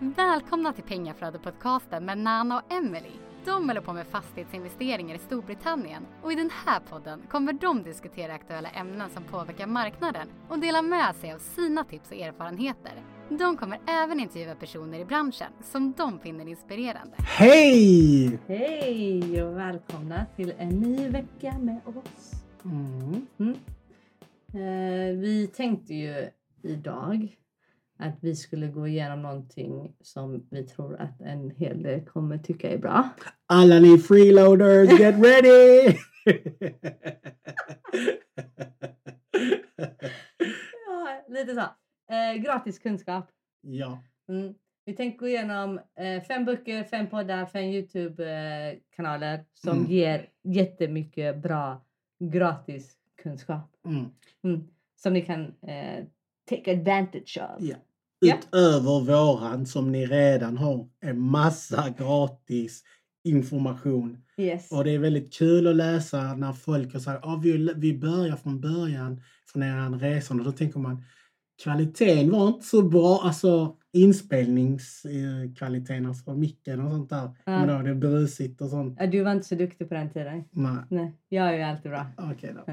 Välkomna 0.00 0.72
till 0.72 0.84
Pengaflödet-podcasten 0.84 2.04
med 2.04 2.18
Nana 2.18 2.58
och 2.58 2.72
Emily. 2.72 3.10
De 3.44 3.68
håller 3.68 3.80
på 3.80 3.92
med 3.92 4.06
fastighetsinvesteringar 4.06 5.14
i 5.14 5.18
Storbritannien 5.18 6.06
och 6.22 6.32
i 6.32 6.34
den 6.34 6.50
här 6.66 6.80
podden 6.80 7.22
kommer 7.30 7.52
de 7.52 7.82
diskutera 7.82 8.34
aktuella 8.34 8.68
ämnen 8.68 9.10
som 9.10 9.24
påverkar 9.24 9.66
marknaden 9.66 10.28
och 10.48 10.58
dela 10.58 10.82
med 10.82 11.16
sig 11.16 11.32
av 11.32 11.38
sina 11.38 11.84
tips 11.84 12.10
och 12.10 12.16
erfarenheter. 12.16 12.92
De 13.28 13.56
kommer 13.56 13.80
även 13.86 14.20
intervjua 14.20 14.54
personer 14.54 15.00
i 15.00 15.04
branschen 15.04 15.52
som 15.62 15.92
de 15.92 16.20
finner 16.20 16.48
inspirerande. 16.48 17.16
Hej! 17.18 18.38
Hej 18.46 19.42
och 19.42 19.56
välkomna 19.56 20.26
till 20.36 20.52
en 20.58 20.68
ny 20.68 21.08
vecka 21.08 21.58
med 21.58 21.80
oss. 21.84 22.32
Mm. 22.64 23.26
Mm. 23.38 23.54
Eh, 24.52 25.18
vi 25.20 25.50
tänkte 25.56 25.94
ju 25.94 26.28
idag 26.62 27.36
att 27.98 28.14
vi 28.20 28.34
skulle 28.36 28.68
gå 28.68 28.86
igenom 28.88 29.22
någonting 29.22 29.94
som 30.00 30.46
vi 30.50 30.62
tror 30.66 31.00
att 31.00 31.20
en 31.20 31.50
hel 31.50 31.82
del 31.82 32.00
kommer 32.06 32.38
tycka 32.38 32.70
är 32.70 32.78
bra. 32.78 33.08
Alla 33.46 33.78
ni 33.80 33.98
freeloaders, 33.98 35.00
get 35.00 35.14
ready! 35.24 35.96
Ja, 40.86 41.24
lite 41.28 41.54
så. 41.54 41.60
Eh, 42.14 42.42
gratis 42.42 42.78
kunskap. 42.78 43.30
ja. 43.60 43.98
Mm. 44.28 44.54
Vi 44.84 44.96
tänkte 44.96 45.18
gå 45.18 45.28
igenom 45.28 45.80
eh, 45.98 46.22
fem 46.22 46.44
böcker, 46.44 46.84
fem 46.84 47.06
poddar, 47.06 47.46
fem 47.46 47.64
Youtube-kanaler 47.64 49.44
som 49.54 49.78
Mm. 49.78 49.90
ger 49.90 50.28
jättemycket 50.42 51.36
bra 51.42 51.84
gratis 52.18 52.96
kunskap. 53.22 53.76
Mm. 53.86 54.04
Mm. 54.42 54.68
Som 54.96 55.12
ni 55.12 55.22
kan 55.22 55.54
eh, 55.62 56.04
take 56.50 56.72
advantage 56.72 57.38
of. 57.42 57.62
ja. 57.62 57.76
Ja. 58.20 58.36
Utöver 58.36 59.00
våran 59.00 59.66
som 59.66 59.92
ni 59.92 60.06
redan 60.06 60.58
har 60.58 60.88
en 61.00 61.20
massa 61.20 61.94
gratis 61.98 62.82
information. 63.24 64.18
Yes. 64.36 64.72
Och 64.72 64.84
det 64.84 64.90
är 64.90 64.98
väldigt 64.98 65.34
kul 65.34 65.66
att 65.66 65.76
läsa 65.76 66.34
när 66.34 66.52
folk 66.52 66.92
sagt 66.92 67.24
att 67.24 67.42
vi, 67.42 67.72
vi 67.76 67.98
börjar 67.98 68.36
från 68.36 68.60
början 68.60 69.22
från 69.52 69.62
er 69.62 69.98
resa 69.98 70.34
och 70.34 70.44
då 70.44 70.52
tänker 70.52 70.80
man 70.80 71.04
kvaliteten 71.62 72.30
var 72.30 72.48
inte 72.48 72.66
så 72.66 72.82
bra, 72.82 73.20
alltså 73.22 73.76
inspelningskvaliteten, 73.92 76.06
alltså 76.06 76.34
micken 76.34 76.80
och 76.80 76.90
sånt 76.90 77.10
där. 77.10 77.30
Ja. 77.44 77.52
Men 77.58 77.68
då, 77.68 77.78
det 77.82 77.90
är 77.90 77.94
brusigt 77.94 78.60
och 78.60 78.70
sånt. 78.70 78.96
Ja, 79.00 79.06
du 79.06 79.22
var 79.22 79.32
inte 79.32 79.48
så 79.48 79.54
duktig 79.54 79.88
på 79.88 79.94
den 79.94 80.10
tiden. 80.10 80.44
Nej, 80.50 80.76
Nej, 80.88 81.12
jag 81.28 81.48
är 81.48 81.52
ju 81.52 81.62
alltid 81.62 81.90
bra. 81.90 82.06
okej 82.16 82.54
då. 82.54 82.60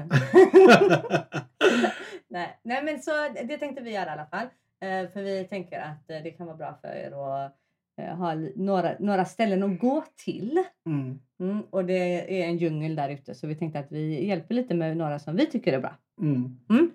Nej, 2.28 2.58
nej 2.62 2.84
men 2.84 3.02
så 3.02 3.10
det 3.48 3.58
tänkte 3.58 3.82
vi 3.82 3.92
göra 3.92 4.06
i 4.06 4.08
alla 4.08 4.26
fall. 4.26 4.46
Eh, 4.86 5.10
för 5.12 5.22
vi 5.22 5.44
tänker 5.44 5.80
att 5.80 6.10
eh, 6.10 6.22
det 6.22 6.30
kan 6.30 6.46
vara 6.46 6.56
bra 6.56 6.78
för 6.82 6.88
er 6.88 7.44
att 7.44 7.56
eh, 8.00 8.16
ha 8.16 8.34
några, 8.56 8.96
några 8.98 9.24
ställen 9.24 9.62
att 9.62 9.80
gå 9.80 10.04
till. 10.24 10.64
mm. 10.86 11.18
Mm, 11.40 11.62
och 11.70 11.84
det 11.84 12.40
är 12.40 12.46
en 12.46 12.56
djungel 12.56 12.96
där 12.96 13.08
ute 13.08 13.34
så 13.34 13.46
vi 13.46 13.54
tänkte 13.54 13.78
att 13.78 13.92
vi 13.92 14.26
hjälper 14.26 14.54
lite 14.54 14.74
med 14.74 14.96
några 14.96 15.18
som 15.18 15.36
vi 15.36 15.46
tycker 15.46 15.72
är 15.72 15.80
bra. 15.80 15.96
Mm. 16.20 16.90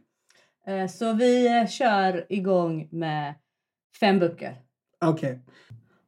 Eh, 0.67 0.87
så 0.87 1.13
vi 1.13 1.67
kör 1.69 2.25
igång 2.29 2.87
med 2.91 3.33
fem 3.99 4.19
böcker. 4.19 4.55
Okej. 5.05 5.39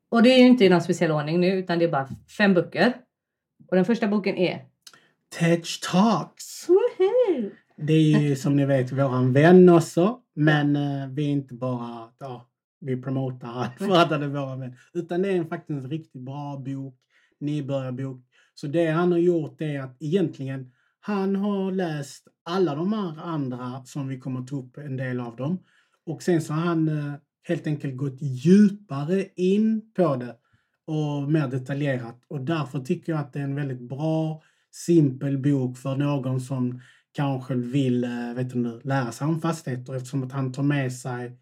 Och 0.10 0.24
det 0.24 0.30
är 0.30 0.38
ju 0.38 0.46
inte 0.46 0.66
i 0.66 0.70
någon 0.70 0.82
speciell 0.82 1.12
ordning 1.12 1.40
nu 1.40 1.48
utan 1.48 1.80
det 1.80 1.86
är 1.86 1.92
bara 1.92 2.10
fem 2.38 2.54
böcker. 2.54 2.94
Och 3.68 3.76
den 3.76 3.86
första 3.86 4.08
boken 4.08 4.38
är 4.38 4.66
Tedge 5.40 5.80
Talks. 5.92 6.70
Woohoo! 6.70 7.52
Det 7.76 7.94
är 7.94 8.20
ju 8.20 8.36
som 8.36 8.56
ni 8.56 8.66
vet 8.66 8.92
våran 8.92 9.34
vän 9.34 9.70
också. 9.70 10.23
Men 10.34 10.76
eh, 10.76 11.08
vi 11.08 11.26
är 11.26 11.30
inte 11.30 11.54
bara, 11.54 12.10
ja, 12.20 12.50
vi 12.80 13.02
promotar 13.02 13.70
för 13.78 13.96
att 13.96 14.10
det 14.10 14.16
är 14.16 14.28
våran. 14.28 14.76
Utan 14.94 15.22
det 15.22 15.30
är 15.30 15.36
en 15.36 15.48
faktiskt 15.48 15.84
en 15.84 15.90
riktigt 15.90 16.22
bra 16.22 16.58
bok, 16.58 17.00
nybörjarbok. 17.40 18.26
Så 18.54 18.68
det 18.68 18.88
han 18.88 19.12
har 19.12 19.20
gjort 19.20 19.62
är 19.62 19.80
att 19.80 19.98
egentligen 20.00 20.72
han 21.00 21.36
har 21.36 21.72
läst 21.72 22.28
alla 22.44 22.76
de 22.76 22.94
här 22.94 23.22
andra 23.24 23.84
som 23.86 24.08
vi 24.08 24.20
kommer 24.20 24.42
ta 24.42 24.56
upp 24.56 24.78
en 24.78 24.98
del 24.98 25.20
av 25.20 25.36
dem. 25.36 25.60
Och 26.06 26.24
sen 26.24 26.42
så 26.42 26.54
har 26.54 26.62
han 26.62 26.88
eh, 26.88 27.14
helt 27.44 27.68
enkelt 27.68 27.98
gått 27.98 28.22
djupare 28.22 29.26
in 29.36 29.94
på 29.94 30.16
det 30.16 30.36
och 30.86 31.32
mer 31.32 31.48
detaljerat. 31.48 32.26
Och 32.28 32.42
därför 32.42 32.80
tycker 32.80 33.12
jag 33.12 33.22
att 33.22 33.34
det 33.34 33.40
är 33.40 33.44
en 33.44 33.56
väldigt 33.56 33.82
bra, 33.82 34.42
simpel 34.72 35.38
bok 35.38 35.78
för 35.78 35.96
någon 35.96 36.42
som 36.42 36.82
kanske 37.14 37.56
vill 37.56 38.04
eh, 38.04 38.34
vet 38.36 38.50
du, 38.50 38.60
nu, 38.60 38.82
lära 38.84 39.12
sig 39.12 39.28
om 39.28 39.42
fastigheter 39.42 39.96
eftersom 39.96 40.24
att 40.24 40.32
han 40.32 40.54
tar 40.54 40.64
med 40.64 40.94
sig 40.94 41.38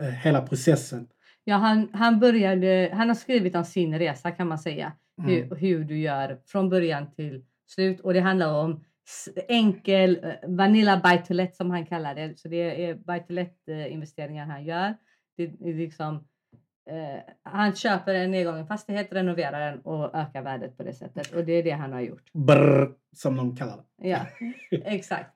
eh, 0.00 0.06
hela 0.08 0.46
processen. 0.46 1.08
Ja, 1.44 1.56
han, 1.56 1.88
han, 1.92 2.20
började, 2.20 2.90
han 2.92 3.08
har 3.08 3.14
skrivit 3.14 3.54
om 3.54 3.64
sin 3.64 3.98
resa 3.98 4.30
kan 4.30 4.48
man 4.48 4.58
säga. 4.58 4.92
Mm. 5.18 5.30
Hur, 5.30 5.56
hur 5.56 5.84
du 5.84 5.98
gör 5.98 6.40
från 6.46 6.68
början 6.68 7.10
till 7.10 7.44
slut. 7.66 8.00
Och 8.00 8.14
det 8.14 8.20
handlar 8.20 8.64
om 8.64 8.84
enkel 9.48 10.20
eh, 10.22 10.50
vanilla 10.50 11.00
buy 11.04 11.18
to 11.18 11.34
let 11.34 11.56
som 11.56 11.70
han 11.70 11.86
kallar 11.86 12.14
det. 12.14 12.38
Så 12.38 12.48
det 12.48 12.86
är 12.86 12.94
buy 12.94 13.20
to 13.20 13.32
let 13.32 13.68
investeringar 13.90 14.46
han 14.46 14.64
gör. 14.64 14.94
Det 15.36 15.42
är 15.42 15.74
liksom, 15.74 16.24
eh, 16.90 17.20
han 17.42 17.74
köper 17.74 18.14
en 18.14 18.30
nedgången 18.30 18.66
fastighet, 18.66 19.12
renoverar 19.12 19.70
den 19.70 19.80
och 19.80 20.14
ökar 20.14 20.42
värdet 20.42 20.76
på 20.76 20.82
det 20.82 20.92
sättet. 20.92 21.32
Och 21.34 21.44
det 21.44 21.52
är 21.52 21.62
det 21.62 21.70
han 21.70 21.92
har 21.92 22.00
gjort. 22.00 22.32
Brr, 22.32 22.88
som 23.16 23.36
de 23.36 23.56
kallar 23.56 23.76
det. 23.76 24.08
Ja, 24.08 24.26
exakt. 24.70 25.30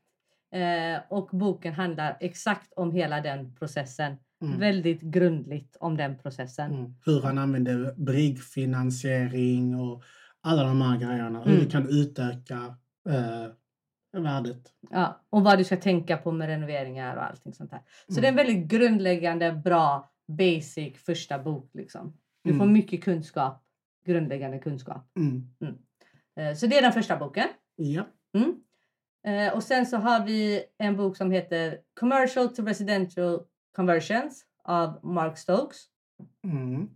Eh, 0.52 1.00
och 1.08 1.28
boken 1.32 1.72
handlar 1.74 2.16
exakt 2.20 2.72
om 2.76 2.92
hela 2.92 3.20
den 3.20 3.54
processen. 3.54 4.16
Mm. 4.42 4.58
Väldigt 4.60 5.00
grundligt 5.00 5.76
om 5.80 5.96
den 5.96 6.18
processen. 6.18 6.70
Mm. 6.74 6.94
Hur 7.06 7.22
han 7.22 7.38
använder 7.38 7.94
bryggfinansiering 7.96 9.80
och 9.80 10.02
alla 10.40 10.62
de 10.64 10.82
här 10.82 10.96
grejerna. 10.98 11.38
Hur 11.42 11.50
Mm. 11.52 11.64
du 11.64 11.70
kan 11.70 11.88
utöka 11.88 12.74
eh, 13.08 14.20
värdet. 14.22 14.62
Ja, 14.90 15.20
och 15.30 15.44
vad 15.44 15.58
du 15.58 15.64
ska 15.64 15.76
tänka 15.76 16.16
på 16.16 16.32
med 16.32 16.48
renoveringar 16.48 17.16
och 17.16 17.24
allting 17.24 17.54
sånt 17.54 17.70
där. 17.70 17.80
Så 18.08 18.12
Mm. 18.18 18.22
det 18.22 18.26
är 18.26 18.30
en 18.30 18.46
väldigt 18.48 18.70
grundläggande, 18.70 19.52
bra, 19.52 20.09
basic 20.36 20.98
första 20.98 21.38
bok. 21.38 21.70
Liksom. 21.74 22.16
Du 22.44 22.50
får 22.54 22.62
Mm. 22.62 22.72
mycket 22.72 23.04
kunskap, 23.04 23.64
grundläggande 24.06 24.58
kunskap. 24.58 25.10
Mm. 25.16 25.48
Eh, 26.36 26.56
så 26.56 26.66
det 26.66 26.78
är 26.78 26.82
den 26.82 26.92
första 26.92 27.16
boken. 27.16 27.48
Ja. 27.76 28.06
Mm. 28.34 28.54
Eh, 29.26 29.54
och 29.54 29.62
sen 29.62 29.86
så 29.86 29.96
har 29.96 30.26
vi 30.26 30.62
en 30.78 30.96
bok 30.96 31.16
som 31.16 31.30
heter 31.30 31.78
Commercial 32.00 32.48
to 32.48 32.62
Residential 32.62 33.40
Conversions 33.76 34.44
av 34.64 35.00
Mark 35.04 35.38
Stokes. 35.38 35.76
Mm. 36.44 36.88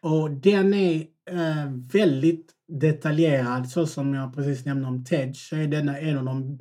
Och 0.00 0.30
den 0.30 0.74
är 0.74 1.00
eh, 1.30 1.70
väldigt 1.92 2.52
detaljerad, 2.68 3.68
så 3.70 3.86
som 3.86 4.14
jag 4.14 4.34
precis 4.34 4.64
nämnde 4.64 4.88
om 4.88 5.04
Ted, 5.04 5.36
så 5.36 5.56
är 5.56 5.66
denna 5.66 5.98
en 5.98 6.18
av 6.18 6.24
de 6.24 6.58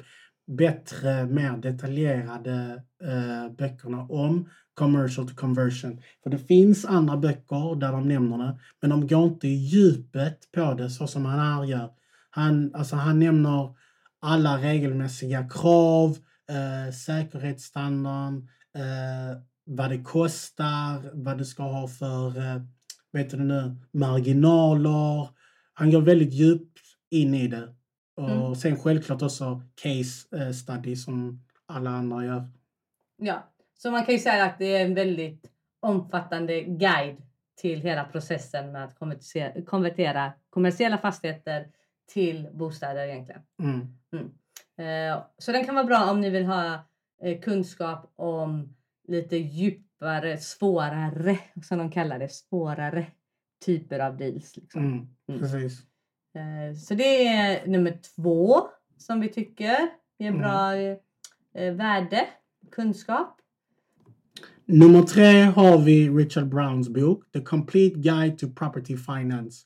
bättre, 0.47 1.25
mer 1.25 1.57
detaljerade 1.57 2.83
eh, 3.03 3.51
böckerna 3.57 4.01
om 4.09 4.49
commercial 4.75 5.27
to 5.27 5.35
conversion. 5.35 6.01
För 6.23 6.29
det 6.29 6.37
finns 6.39 6.85
andra 6.85 7.17
böcker 7.17 7.75
där 7.79 7.91
de 7.91 8.07
nämner 8.07 8.37
det, 8.37 8.59
men 8.81 8.89
de 8.89 9.07
går 9.07 9.23
inte 9.25 9.47
i 9.47 9.55
djupet 9.55 10.51
på 10.51 10.73
det 10.73 10.89
så 10.89 11.07
som 11.07 11.25
han 11.25 11.39
här 11.39 11.63
gör. 11.65 11.89
Han, 12.29 12.75
alltså 12.75 12.95
han 12.95 13.19
nämner 13.19 13.75
alla 14.19 14.57
regelmässiga 14.57 15.49
krav, 15.49 16.17
eh, 16.49 16.93
säkerhetsstandard, 16.93 18.33
eh, 18.75 19.41
vad 19.65 19.89
det 19.89 20.03
kostar, 20.03 21.11
vad 21.13 21.37
du 21.37 21.45
ska 21.45 21.63
ha 21.63 21.87
för 21.87 22.37
eh, 22.37 22.61
vet 23.11 23.29
du 23.29 23.37
nu, 23.37 23.75
marginaler. 23.93 25.29
Han 25.73 25.91
går 25.91 26.01
väldigt 26.01 26.33
djupt 26.33 26.79
in 27.11 27.33
i 27.33 27.47
det. 27.47 27.75
Och 28.17 28.29
Mm. 28.29 28.55
sen 28.55 28.75
självklart 28.79 29.21
också 29.21 29.61
case 29.75 30.37
eh, 30.37 30.51
study 30.51 30.95
som 30.95 31.43
alla 31.65 31.89
andra 31.89 32.25
gör. 32.25 32.47
Ja, 33.17 33.51
så 33.77 33.91
man 33.91 34.05
kan 34.05 34.13
ju 34.15 34.19
säga 34.19 34.45
att 34.45 34.59
det 34.59 34.75
är 34.75 34.85
en 34.85 34.93
väldigt 34.95 35.51
omfattande 35.79 36.61
guide 36.61 37.21
till 37.61 37.81
hela 37.81 38.03
processen 38.03 38.71
med 38.71 38.83
att 38.83 38.99
konvertera, 39.65 40.31
kommersiella 40.49 40.97
fastigheter 40.97 41.67
till 42.13 42.49
bostäder 42.53 43.07
egentligen. 43.07 43.41
Mm. 43.59 43.81
Eh, 44.77 45.23
Så 45.37 45.51
den 45.51 45.65
kan 45.65 45.75
vara 45.75 45.85
bra 45.85 46.11
om 46.11 46.21
ni 46.21 46.29
vill 46.29 46.45
ha 46.45 46.79
eh, 47.23 47.39
kunskap 47.41 48.11
om 48.15 48.75
lite 49.07 49.37
djupare, 49.37 50.37
svårare, 50.37 51.37
som 51.63 51.77
de 51.77 51.91
kallar 51.91 52.19
det, 52.19 52.29
svårare 52.29 53.05
typer 53.65 53.99
av 53.99 54.17
deals. 54.17 54.55
Liksom. 54.57 54.81
Mm. 54.85 55.07
Mm. 55.29 55.39
Precis. 55.41 55.79
Eh, 56.35 56.75
Så 56.77 56.93
det 56.93 57.27
är 57.27 57.67
nummer 57.67 57.99
två 58.15 58.61
som 58.97 59.19
vi 59.21 59.29
tycker 59.29 59.77
ger 60.17 60.29
Mm. 60.29 60.41
bra 60.41 60.71
värde, 61.71 62.27
kunskap. 62.71 63.41
Nummer 64.67 65.03
tre 65.03 65.43
har 65.43 65.77
vi 65.77 66.09
Richard 66.09 66.49
Browns 66.49 66.89
bok 66.89 67.23
The 67.33 67.41
Complete 67.41 67.99
Guide 67.99 68.37
to 68.37 68.47
Property 68.49 68.97
Finance. 68.97 69.65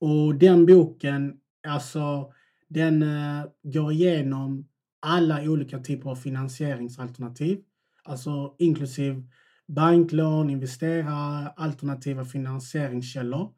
Och 0.00 0.34
den 0.34 0.66
boken, 0.66 1.36
alltså 1.68 2.32
den 2.68 3.02
uh, 3.02 3.44
går 3.62 3.92
igenom 3.92 4.68
alla 5.00 5.42
olika 5.42 5.78
typer 5.78 6.10
av 6.10 6.16
finansieringsalternativ. 6.16 7.58
Alltså 8.04 8.54
inklusive 8.58 9.22
banklån, 9.68 10.50
investerare, 10.50 11.48
alternativa 11.56 12.24
finansieringskällor. 12.24 13.52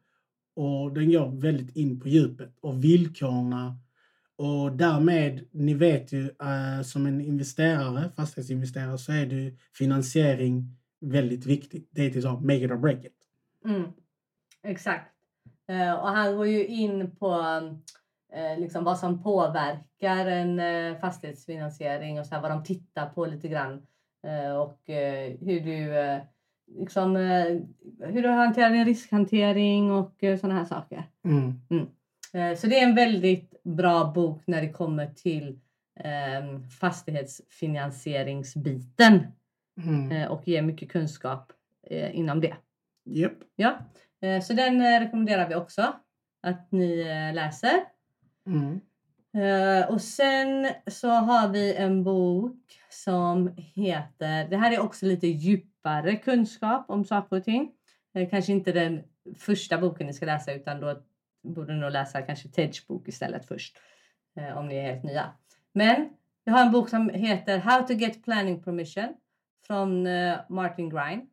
Och 0.55 0.93
den 0.93 1.11
går 1.11 1.41
väldigt 1.41 1.75
in 1.75 1.99
på 1.99 2.07
djupet 2.07 2.57
och 2.61 2.83
villkorna 2.83 3.77
och 4.41 4.71
därmed, 4.71 5.47
ni 5.51 5.73
vet 5.73 6.13
ju 6.13 6.23
uh, 6.23 6.81
som 6.83 7.05
en 7.05 7.21
investerare, 7.21 8.09
fastighetsinvesterare, 8.15 8.97
så 8.97 9.11
är 9.11 9.25
det 9.25 9.53
finansiering 9.77 10.77
väldigt 11.01 11.45
viktigt. 11.45 11.89
Det 11.91 12.05
är 12.05 12.09
till 12.09 12.21
så, 12.21 12.31
make 12.31 12.55
it 12.65 12.71
or 12.71 12.77
break 12.77 13.05
it. 13.05 13.15
Mm. 13.65 13.83
Exakt. 14.63 15.11
Uh, 15.71 15.93
och 15.93 16.07
han 16.07 16.37
går 16.37 16.47
ju 16.47 16.65
in 16.65 17.15
på 17.15 17.31
uh, 18.35 18.59
liksom 18.59 18.83
vad 18.83 18.99
som 18.99 19.23
påverkar 19.23 20.25
en 20.25 20.59
uh, 20.59 20.99
fastighetsfinansiering 20.99 22.19
och 22.19 22.25
så 22.25 22.35
här, 22.35 22.41
vad 22.41 22.51
de 22.51 22.63
tittar 22.63 23.09
på 23.09 23.25
lite 23.25 23.47
grann. 23.47 23.81
och 24.59 24.79
hur 25.39 25.59
du 25.61 25.93
liksom, 26.79 27.15
hur 27.99 28.21
du 28.21 28.29
hanterar 28.29 28.69
din 28.69 28.85
riskhantering 28.85 29.91
och 29.91 30.15
sådana 30.39 30.59
här 30.59 30.65
saker. 30.65 31.03
Mm. 31.25 31.61
Mm. 31.69 32.55
Så 32.57 32.67
det 32.67 32.79
är 32.79 32.87
en 32.87 32.95
väldigt 32.95 33.50
bra 33.63 34.11
bok 34.15 34.43
när 34.47 34.61
det 34.61 34.69
kommer 34.69 35.07
till 35.07 35.59
eh, 35.99 36.59
fastighetsfinansieringsbiten 36.79 39.19
Mm. 39.77 40.31
och 40.31 40.47
ger 40.47 40.61
mycket 40.61 40.91
kunskap 40.91 41.51
eh, 41.83 42.15
inom 42.15 42.41
det. 42.41 42.55
Yep. 43.09 43.33
Ja, 43.55 43.77
eh, 44.21 44.41
så 44.41 44.53
den 44.53 44.81
eh, 44.81 44.99
rekommenderar 44.99 45.49
vi 45.49 45.55
också 45.55 45.93
att 46.41 46.71
ni 46.71 46.99
eh, 47.01 47.33
läser. 47.35 47.83
Mm. 48.45 48.81
Eh, 49.33 49.89
och 49.89 50.01
sen 50.01 50.69
så 50.87 51.09
har 51.09 51.49
vi 51.49 51.75
en 51.75 52.03
bok 52.03 52.57
som 52.89 53.53
heter, 53.57 54.47
det 54.49 54.57
här 54.57 54.71
är 54.71 54.79
också 54.79 55.05
lite 55.05 55.27
djupare 55.27 56.15
kunskap 56.15 56.85
om 56.89 57.05
saker 57.05 57.37
och 57.37 57.43
ting. 57.43 57.71
Eh, 58.13 58.29
kanske 58.29 58.51
inte 58.51 58.71
den 58.71 59.03
första 59.37 59.77
boken 59.77 60.07
ni 60.07 60.13
ska 60.13 60.25
läsa 60.25 60.53
utan 60.53 60.79
då 60.79 61.01
borde 61.43 61.73
nog 61.73 61.91
läsa 61.91 62.21
kanske 62.21 62.49
Teds 62.49 62.87
bok 62.87 63.07
istället 63.07 63.45
först. 63.45 63.77
Eh, 64.35 64.57
om 64.57 64.67
ni 64.67 64.75
är 64.75 64.93
helt 64.93 65.03
nya. 65.03 65.33
Men 65.73 66.09
jag 66.43 66.53
har 66.53 66.65
en 66.65 66.71
bok 66.71 66.89
som 66.89 67.09
heter 67.09 67.57
How 67.57 67.87
to 67.87 67.93
get 67.93 68.23
planning 68.23 68.63
permission 68.63 69.15
från 69.67 70.07
eh, 70.07 70.39
Martin 70.49 70.89
Grine. 70.89 71.25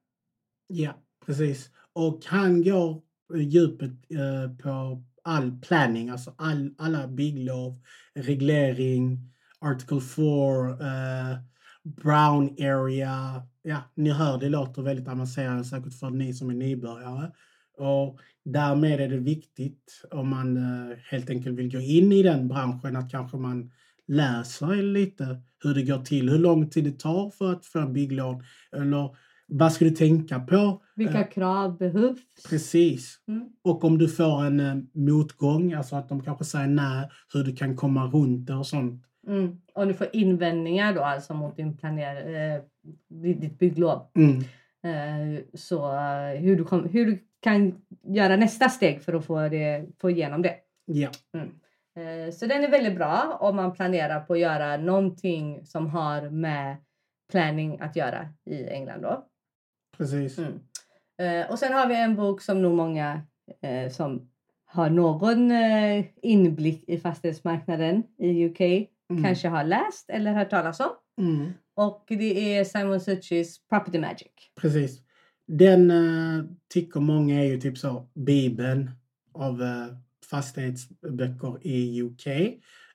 Ja, 0.67 0.93
precis. 1.27 1.71
Och 1.93 2.21
han 2.27 2.63
går 2.63 3.03
djupet 3.35 3.91
eh, 3.91 4.57
på 4.63 5.03
all 5.23 5.61
planning, 5.61 6.09
alltså 6.09 6.35
all, 6.39 6.75
alla 6.79 7.09
bygglov, 7.09 7.81
reglering, 8.15 9.19
Article 9.61 10.01
4, 10.01 10.25
eh, 10.71 11.39
Brown 11.83 12.57
area. 12.61 13.43
Ja, 13.63 13.83
ni 13.95 14.11
hör, 14.11 14.39
det 14.39 14.49
låter 14.49 14.83
väldigt 14.83 15.09
avancerat 15.09 15.67
säkert 15.67 15.99
för 15.99 16.11
ni 16.11 16.35
som 16.35 16.51
är 16.51 16.55
nybörjare. 16.55 17.33
Och 17.79 18.21
därmed 18.53 19.01
är 19.01 19.09
det 19.09 19.19
viktigt 19.19 20.05
om 20.11 20.29
man 20.29 20.57
eh, 20.57 20.97
helt 21.11 21.31
enkelt 21.31 21.59
vill 21.59 21.73
gå 21.73 21.81
in 21.81 22.13
i 22.13 22.23
den 22.23 22.49
branschen 22.49 22.97
att 22.97 23.11
kanske 23.11 23.37
man 23.37 23.71
lär 24.07 24.43
sig 24.43 24.83
lite 24.83 25.43
hur 25.65 25.75
det 25.75 25.83
går 25.83 25.99
till, 25.99 26.31
hur 26.31 26.39
lång 26.39 26.71
tid 26.71 26.85
det 26.85 26.99
tar 26.99 27.31
för 27.31 27.53
att 27.53 27.67
få 27.67 27.87
bygglån 27.87 28.43
eller 28.77 29.17
vad 29.49 29.73
ska 29.73 29.85
du 29.85 29.91
tänka 29.91 30.41
på? 30.41 30.83
Vilka 30.95 31.21
Eh, 31.21 31.29
krav 31.29 31.79
behövs? 31.79 32.19
Precis. 32.49 33.21
Mm. 33.29 33.49
Och 33.63 33.85
om 33.85 33.99
du 33.99 34.09
får 34.09 34.45
en 34.45 34.61
eh, 34.61 34.77
motgång, 34.93 35.73
alltså 35.73 35.97
att 35.97 36.09
de 36.09 36.23
kanske 36.23 36.45
säger 36.45 36.67
nej, 36.67 37.09
hur 37.35 37.45
du 37.45 37.57
kan 37.57 37.77
komma 37.77 38.07
runt 38.07 38.47
det 38.47 38.55
och 38.55 38.67
sånt. 38.67 39.05
Mm. 39.27 39.57
Om 39.75 39.89
du 39.89 39.95
får 39.95 40.07
invändningar 40.13 40.95
då 40.95 41.01
alltså 41.01 41.35
mot 41.35 41.57
din 41.57 41.77
planer, 41.77 42.17
eh, 42.55 42.61
ditt 43.09 43.59
bygglov. 43.59 44.11
Mm. 44.15 44.39
Eh, 44.83 45.43
så 45.55 45.93
hur 46.39 46.57
du, 46.57 46.65
kom, 46.65 46.89
hur 46.89 47.07
du 47.07 47.28
kan 47.41 47.83
göra 48.03 48.37
nästa 48.37 48.69
steg 48.69 49.03
för 49.03 49.13
att 49.13 49.25
få, 49.25 49.49
det, 49.49 49.87
få 50.01 50.11
igenom 50.11 50.43
det. 50.43 50.55
Ja, 50.85 51.11
Eh, 51.97 52.33
så 52.33 52.47
den 52.47 52.65
är 52.65 52.71
väldigt 52.71 52.97
bra 52.97 53.39
om 53.41 53.57
man 53.57 53.73
planerar 53.73 54.21
på 54.21 54.33
att 54.33 54.39
göra 54.39 54.77
någonting 54.77 55.67
som 55.67 55.87
har 55.87 56.31
med 56.31 56.77
planning 57.31 57.81
att 57.81 57.97
göra 57.97 58.29
i 58.51 58.65
England 58.69 59.03
då. 59.03 59.27
precis. 59.97 60.39
Mm. 60.39 60.61
Eh, 61.21 61.51
och 61.51 61.59
sen 61.59 61.73
har 61.73 61.87
vi 61.89 61.95
en 62.01 62.17
bok 62.17 62.43
som 62.43 62.63
nog 62.63 62.75
många 62.75 63.23
eh, 63.63 63.91
som 63.91 64.31
har 64.65 64.91
någon 64.91 65.51
inblick 66.23 66.85
i 66.89 66.99
fastighetsmarknaden 66.99 68.03
i 68.19 68.47
UK 68.47 68.89
Mm. 69.11 69.25
kanske 69.25 69.49
har 69.49 69.65
läst 69.65 70.11
eller 70.11 70.33
hört 70.33 70.51
talas 70.51 70.81
om. 70.81 70.91
Mm. 71.21 71.53
Och 71.75 72.05
det 72.09 72.57
är 72.57 72.65
Simon 72.65 73.01
Suchis 73.01 73.67
Property 73.69 73.99
Magic. 73.99 74.33
Precis. 74.61 75.01
Den 75.49 75.91
eh, 75.91 76.45
tycker 76.73 77.01
många 77.01 77.41
är 77.41 77.45
ju 77.45 77.61
typ 77.61 77.79
så 77.79 78.09
bibeln 78.15 78.91
av 79.35 79.63
eh, 79.63 79.87
fastighetsböcker 80.31 81.67
i 81.67 82.03
UK 82.03 82.27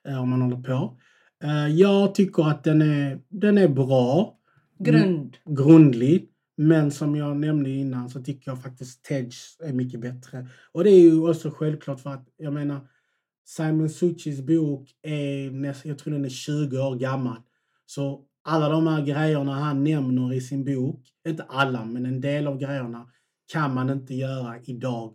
eh, 0.08 0.22
om 0.22 0.28
man 0.30 0.42
håller 0.42 0.62
på. 0.62 0.98
Eh, 1.44 1.68
jag 1.68 2.14
tycker 2.14 2.48
att 2.50 2.64
den 2.64 2.82
är, 2.82 3.20
den 3.28 3.58
är 3.58 3.68
bra, 3.68 4.38
Grund. 4.78 5.36
grundlig. 5.44 6.30
Men 6.56 6.90
som 6.90 7.16
jag 7.16 7.36
nämnde 7.36 7.70
innan 7.70 8.10
så 8.10 8.22
tycker 8.22 8.50
jag 8.50 8.62
faktiskt 8.62 9.04
Tedge 9.04 9.36
är 9.64 9.72
mycket 9.72 10.00
bättre. 10.00 10.48
Och 10.72 10.84
det 10.84 10.90
är 10.90 11.00
ju 11.00 11.28
också 11.30 11.50
självklart 11.50 12.00
för 12.00 12.10
att 12.10 12.28
jag 12.36 12.52
menar 12.52 12.88
Simon 13.44 13.90
Suchis 13.90 14.40
bok 14.40 14.88
är 15.02 15.50
nästan, 15.50 15.88
jag 15.88 15.98
tror 15.98 16.12
den 16.12 16.24
är 16.24 16.28
20 16.28 16.78
år 16.78 16.96
gammal. 16.96 17.36
Så 17.86 18.24
alla 18.44 18.68
de 18.68 18.86
här 18.86 19.02
grejerna 19.02 19.52
han 19.52 19.84
nämner 19.84 20.32
i 20.32 20.40
sin 20.40 20.64
bok, 20.64 21.00
inte 21.28 21.42
alla, 21.48 21.84
men 21.84 22.06
en 22.06 22.20
del 22.20 22.46
av 22.46 22.58
grejerna 22.58 23.10
kan 23.52 23.74
man 23.74 23.90
inte 23.90 24.14
göra 24.14 24.58
idag. 24.64 25.14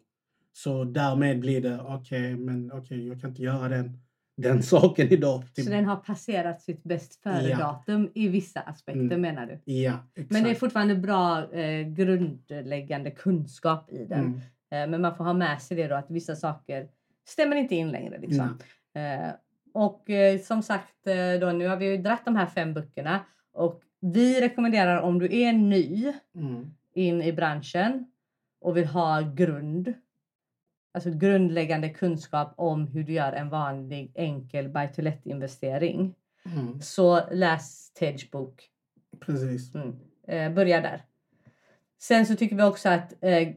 Så 0.54 0.84
därmed 0.84 1.40
blir 1.40 1.62
det, 1.62 1.80
okej, 1.82 2.36
men 2.36 2.72
okej, 2.72 3.08
jag 3.08 3.22
kan 3.22 3.30
inte 3.30 3.42
göra 3.42 3.70
den, 3.70 3.98
den 4.38 4.64
saken 4.74 5.08
idag. 5.08 5.44
Typ. 5.56 5.66
Så 5.66 5.72
den 5.72 5.86
har 5.86 5.96
passerat 5.96 6.62
sitt 6.62 6.84
bäst 6.84 7.16
före-datum 7.24 8.10
i 8.16 8.28
vissa 8.28 8.60
aspekter 8.60 9.02
Mm. 9.02 9.22
menar 9.22 9.46
du? 9.46 9.74
Ja, 9.74 9.94
exakt. 10.16 10.32
Men 10.32 10.44
det 10.44 10.50
är 10.50 10.56
fortfarande 10.56 10.96
bra 10.96 11.54
eh, 11.54 11.88
grundläggande 11.88 13.12
kunskap 13.12 13.92
i 13.92 14.06
den. 14.06 14.20
Mm. 14.20 14.40
Eh, 14.72 14.90
men 14.90 15.02
man 15.02 15.16
får 15.16 15.24
ha 15.24 15.34
med 15.34 15.62
sig 15.62 15.78
det 15.78 15.88
då 15.88 15.96
att 15.96 16.12
vissa 16.12 16.36
saker 16.36 16.88
stämmer 17.28 17.56
inte 17.56 17.76
in 17.76 17.92
längre. 17.92 18.20
Liksom. 18.20 18.58
Eh, 18.96 19.30
och 19.74 20.10
eh, 20.10 20.40
som 20.40 20.64
sagt, 20.64 21.08
eh, 21.08 21.40
då, 21.42 21.52
nu 21.52 21.68
har 21.68 21.78
vi 21.78 21.86
ju 21.86 21.98
dratt 21.98 22.26
de 22.26 22.36
här 22.36 22.46
fem 22.46 22.74
böckerna 22.74 23.20
och 23.54 23.82
vi 24.00 24.42
rekommenderar 24.42 25.02
om 25.02 25.20
du 25.20 25.40
är 25.42 25.54
ny 25.54 26.14
Mm. 26.36 26.72
in 26.94 27.22
i 27.22 27.34
branschen 27.34 28.12
och 28.62 28.78
vill 28.78 28.86
ha 28.86 29.22
grund, 29.22 29.94
alltså 30.94 31.12
grundläggande 31.12 31.90
kunskap 31.90 32.54
om 32.58 32.88
hur 32.88 33.04
du 33.04 33.14
gör 33.14 33.34
en 33.34 33.50
vanlig 33.50 34.12
enkel 34.16 34.70
buy 34.70 34.88
to 34.88 35.02
let 35.02 35.26
investering. 35.26 36.16
Mm. 36.46 36.82
Så 36.82 37.22
läs 37.32 37.94
Tedge 37.94 38.30
bok. 38.32 38.70
Precis. 39.20 39.76
Mm. 39.76 39.96
Eh, 40.28 40.54
börja 40.54 40.82
där. 40.82 41.02
Sen 42.02 42.26
så 42.26 42.36
tycker 42.36 42.56
vi 42.56 42.64
också 42.64 42.90
att 42.90 43.24
eh, 43.24 43.50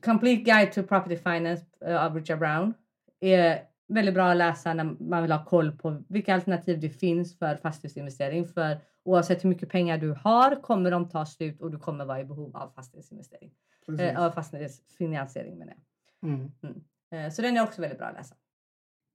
Complete 0.00 0.42
Guide 0.42 0.72
to 0.72 0.82
Property 0.82 1.16
Finance 1.16 1.64
eh, 1.86 2.04
av 2.04 2.14
Richard 2.14 2.38
Brown 2.38 2.74
är 3.20 3.62
väldigt 3.88 4.14
bra 4.14 4.30
att 4.30 4.36
läsa 4.36 4.74
när 4.74 4.84
man 4.84 5.22
vill 5.22 5.32
ha 5.32 5.44
koll 5.44 5.72
på 5.72 6.02
vilka 6.08 6.34
alternativ 6.34 6.80
det 6.80 6.90
finns 6.90 7.38
för 7.38 7.56
fastighetsinvestering. 7.56 8.46
För 8.46 8.80
oavsett 9.04 9.44
hur 9.44 9.48
mycket 9.48 9.68
pengar 9.68 9.98
du 9.98 10.12
har 10.12 10.62
kommer 10.62 10.90
de 10.90 11.08
ta 11.08 11.26
slut 11.26 11.60
och 11.60 11.70
du 11.70 11.78
kommer 11.78 12.04
vara 12.04 12.20
i 12.20 12.24
behov 12.24 12.56
av 12.56 12.70
fastighetsinvestering. 12.70 13.50
Eh, 14.00 14.22
av 14.22 14.30
fastighetsfinansiering 14.30 15.58
menar 15.58 15.74
jag. 16.20 16.30
Mm. 16.30 16.52
Eh, 17.10 17.32
så 17.32 17.42
den 17.42 17.56
är 17.56 17.62
också 17.62 17.80
väldigt 17.80 17.98
bra 17.98 18.06
att 18.06 18.14
läsa. 18.14 18.34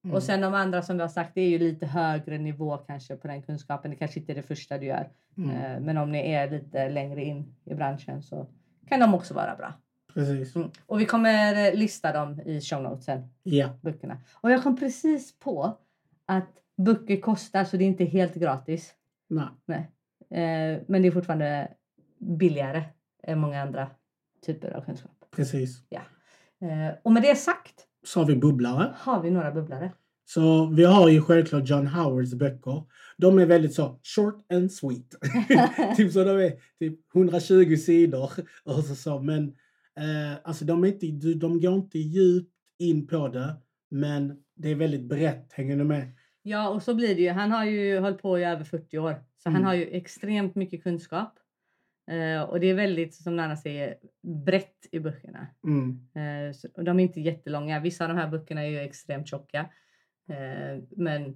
Mm. 0.03 0.15
Och 0.15 0.23
sen 0.23 0.41
de 0.41 0.53
andra 0.53 0.81
som 0.81 0.97
vi 0.97 1.01
har 1.01 1.09
sagt, 1.09 1.31
det 1.35 1.41
är 1.41 1.49
ju 1.49 1.59
lite 1.59 1.85
högre 1.85 2.37
nivå 2.37 2.77
kanske 2.77 3.15
på 3.15 3.27
den 3.27 3.41
kunskapen. 3.41 3.91
Det 3.91 3.97
kanske 3.97 4.19
inte 4.19 4.33
är 4.33 4.35
det 4.35 4.43
första 4.43 4.77
du 4.77 4.85
gör. 4.85 5.09
Mm. 5.37 5.49
Eh, 5.49 5.79
Men 5.79 5.97
om 5.97 6.11
ni 6.11 6.31
är 6.31 6.49
lite 6.49 6.89
längre 6.89 7.23
in 7.23 7.55
i 7.65 7.75
branschen 7.75 8.23
så 8.23 8.47
kan 8.87 8.99
de 8.99 9.13
också 9.13 9.33
vara 9.33 9.55
bra. 9.55 9.73
Precis. 10.13 10.55
Mm. 10.55 10.69
Och 10.85 10.99
vi 11.01 11.05
kommer 11.05 11.67
eh, 11.69 11.75
lista 11.75 12.11
dem 12.13 12.39
i 12.45 12.61
show 12.61 12.81
notesen, 12.83 13.21
Ja. 13.43 13.69
böckerna. 13.81 14.17
Och 14.33 14.51
jag 14.51 14.63
kom 14.63 14.75
precis 14.77 15.39
på 15.39 15.77
att 16.25 16.49
böcker 16.85 17.21
kostar 17.21 17.63
så 17.63 17.77
det 17.77 17.83
är 17.83 17.87
inte 17.87 18.05
helt 18.05 18.35
gratis. 18.35 18.93
Nej. 19.29 19.45
Nej. 19.65 19.79
Eh, 20.43 20.81
Men 20.87 21.01
det 21.01 21.07
är 21.07 21.11
fortfarande 21.11 21.71
billigare 22.19 22.83
än 23.23 23.39
många 23.39 23.61
andra 23.61 23.87
typer 24.45 24.71
av 24.71 24.81
kunskap. 24.81 25.11
Precis. 25.35 25.81
Eh, 25.91 26.95
Och 27.03 27.11
med 27.11 27.21
det 27.23 27.35
sagt 27.35 27.73
Så 28.05 28.19
har 28.19 28.25
vi 28.27 28.35
bubblare. 28.35 28.93
har 28.97 29.21
vi 29.21 29.31
några 29.31 29.51
bubblare. 29.51 29.91
Så 30.25 30.65
vi 30.65 30.85
har 30.85 31.09
ju 31.09 31.21
självklart 31.21 31.69
John 31.69 31.87
Howards 31.87 32.33
böcker. 32.33 32.83
De 33.17 33.39
är 33.39 33.45
väldigt 33.45 33.73
så 33.73 33.99
short 34.03 34.51
and 34.53 34.71
sweet. 34.71 35.15
typ 35.97 36.11
så 36.11 36.23
de 36.23 36.29
är 36.31 36.51
typ 36.79 36.99
120 37.15 37.75
sidor 37.75 38.31
och 38.63 38.83
så, 38.83 38.95
så. 38.95 39.19
Men 39.19 39.55
eh, 39.99 40.37
alltså 40.43 40.65
de, 40.65 40.83
är 40.83 40.87
inte, 41.03 41.33
de- 41.33 41.61
går 41.61 41.73
inte 41.75 41.99
djupt 41.99 42.53
in 42.79 43.07
på 43.07 43.27
det. 43.27 43.55
Men 43.91 44.43
det 44.55 44.69
är 44.69 44.75
väldigt 44.75 45.03
brett, 45.05 45.53
hänger 45.53 45.77
du 45.77 45.83
med? 45.83 46.11
Ja, 46.41 46.69
och 46.69 46.83
så 46.83 46.93
blir 46.95 47.15
det 47.15 47.21
ju. 47.21 47.29
Han 47.29 47.51
har 47.51 47.65
ju 47.65 47.99
hållit 47.99 48.21
på 48.21 48.39
i 48.39 48.43
över 48.43 48.63
40 48.63 48.97
år, 48.97 49.13
så 49.37 49.49
han 49.49 49.55
Mm. 49.55 49.65
har 49.67 49.73
ju 49.73 49.83
extremt 49.87 50.55
mycket 50.55 50.83
kunskap. 50.83 51.39
Eh, 52.11 52.41
och 52.41 52.59
det 52.59 52.67
är 52.67 52.73
väldigt, 52.73 53.15
som 53.15 53.35
Nanna 53.35 53.55
säger, 53.57 53.95
brett 54.45 54.87
i 54.91 54.99
böckerna. 54.99 55.47
Mm. 55.63 56.07
Eh, 56.15 56.53
så, 56.53 56.67
de 56.81 56.99
är 56.99 57.03
inte 57.03 57.21
jättelånga. 57.21 57.79
Vissa 57.79 58.03
av 58.03 58.09
de 58.09 58.17
här 58.17 58.27
böckerna 58.29 58.61
är 58.63 58.69
ju 58.69 58.79
extremt 58.79 59.27
tjocka. 59.27 59.59
Eh, 60.29 60.83
men 60.89 61.35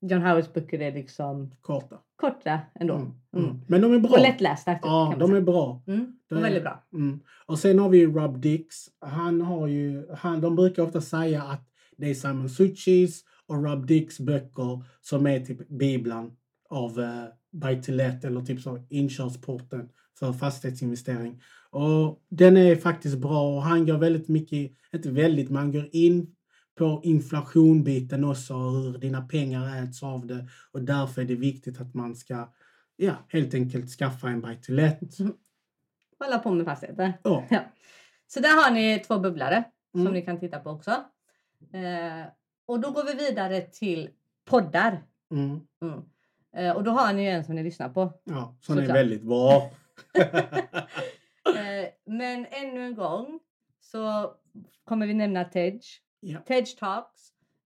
John 0.00 0.22
Howards 0.22 0.52
böcker 0.52 0.80
är 0.80 0.92
liksom 0.92 1.54
Korta. 1.60 2.00
korta 2.16 2.60
ändå. 2.74 2.94
Mm. 2.94 3.12
Mm. 3.36 3.44
Mm. 3.50 3.60
Men 3.68 3.80
de 3.80 3.94
är 3.94 3.98
bra. 3.98 4.10
Och 4.10 4.20
lättlästa. 4.20 4.72
typ, 4.74 4.80
Ja, 4.84 5.14
de 5.18 5.26
säga. 5.28 5.38
är 5.38 5.42
bra. 5.44 5.82
Mm. 6.30 6.34
Det 6.34 6.34
Och 6.34 6.38
är- 6.38 6.42
väldigt 6.42 6.62
bra. 6.62 6.84
Mm. 6.94 7.20
Och 7.46 7.58
sen 7.58 7.78
har 7.78 7.88
vi 7.88 7.98
ju 7.98 8.12
Rob 8.12 8.40
Dix. 8.40 8.76
Han 9.00 9.40
har 9.40 9.66
ju, 9.66 10.06
han, 10.16 10.40
de 10.40 10.56
brukar 10.56 10.82
ofta 10.82 11.00
säga 11.00 11.42
att 11.42 11.66
det 11.96 12.10
är 12.10 12.14
Simon 12.14 12.48
Suchis 12.48 13.24
och 13.46 13.64
Rob 13.64 13.86
Dix 13.86 14.20
böcker 14.20 14.84
som 15.00 15.26
är 15.26 15.40
typ 15.40 15.68
bibeln 15.68 16.30
av 16.68 16.98
uh, 16.98 17.24
buy 17.52 17.82
to 17.82 17.92
let 17.92 18.24
eller 18.24 18.40
typ 18.40 18.60
så 18.60 18.86
inkörsporten 18.88 19.88
för 20.18 20.32
fastighetsinvestering. 20.32 21.42
Och 21.70 22.22
den 22.28 22.56
är 22.56 22.76
faktiskt 22.76 23.18
bra 23.18 23.56
och 23.56 23.62
han 23.62 23.86
gör 23.86 23.98
väldigt 23.98 24.28
mycket, 24.28 24.72
inte 24.92 25.10
väldigt, 25.10 25.48
men 25.50 25.56
han 25.56 25.72
går 25.72 25.88
in 25.92 26.34
på 26.78 27.00
inflationbiten 27.04 28.24
också, 28.24 28.54
hur 28.54 28.98
dina 28.98 29.22
pengar 29.22 29.84
äts 29.84 30.02
av 30.02 30.26
det 30.26 30.48
och 30.72 30.82
därför 30.82 31.22
är 31.22 31.26
det 31.26 31.34
viktigt 31.34 31.80
att 31.80 31.94
man 31.94 32.14
ska, 32.16 32.52
ja, 32.96 33.14
helt 33.28 33.54
enkelt 33.54 33.90
skaffa 33.90 34.28
en 34.28 34.40
buy 34.40 34.56
to 34.56 34.72
let. 34.72 35.00
Hålla 36.20 36.38
på 36.38 36.50
med 36.50 36.66
fastigheter. 36.66 37.12
Ja. 37.22 37.44
Ja. 37.50 37.60
Så 38.26 38.40
där 38.40 38.64
har 38.64 38.70
ni 38.70 38.98
två 38.98 39.18
bubblare 39.18 39.64
Mm. 39.94 40.06
som 40.06 40.14
ni 40.14 40.22
kan 40.22 40.40
titta 40.40 40.58
på 40.60 40.70
också. 40.70 40.90
Eh, 41.72 42.26
och 42.66 42.80
då 42.80 42.90
går 42.90 43.04
vi 43.04 43.14
vidare 43.14 43.60
till 43.60 44.10
poddar. 44.44 45.02
Mm. 45.30 45.60
Mm. 45.82 46.00
Eh, 46.56 46.76
och 46.76 46.84
då 46.84 46.90
har 46.90 47.12
ni 47.12 47.22
ju 47.22 47.28
en 47.28 47.44
som 47.44 47.54
ni 47.54 47.62
lyssnar 47.62 47.88
på. 47.88 48.12
Ja, 48.24 48.56
som 48.60 48.78
är 48.78 48.86
väldigt 48.86 49.22
bra. 49.22 49.70
Eh, 51.56 51.88
men 52.06 52.46
ännu 52.50 52.84
en 52.84 52.94
gång 52.94 53.40
så 53.80 54.32
kommer 54.84 55.06
vi 55.06 55.14
nämna 55.14 55.44
Tej. 55.44 55.80
ja. 56.20 56.38
Tej 56.40 56.64
Talks. 56.66 57.20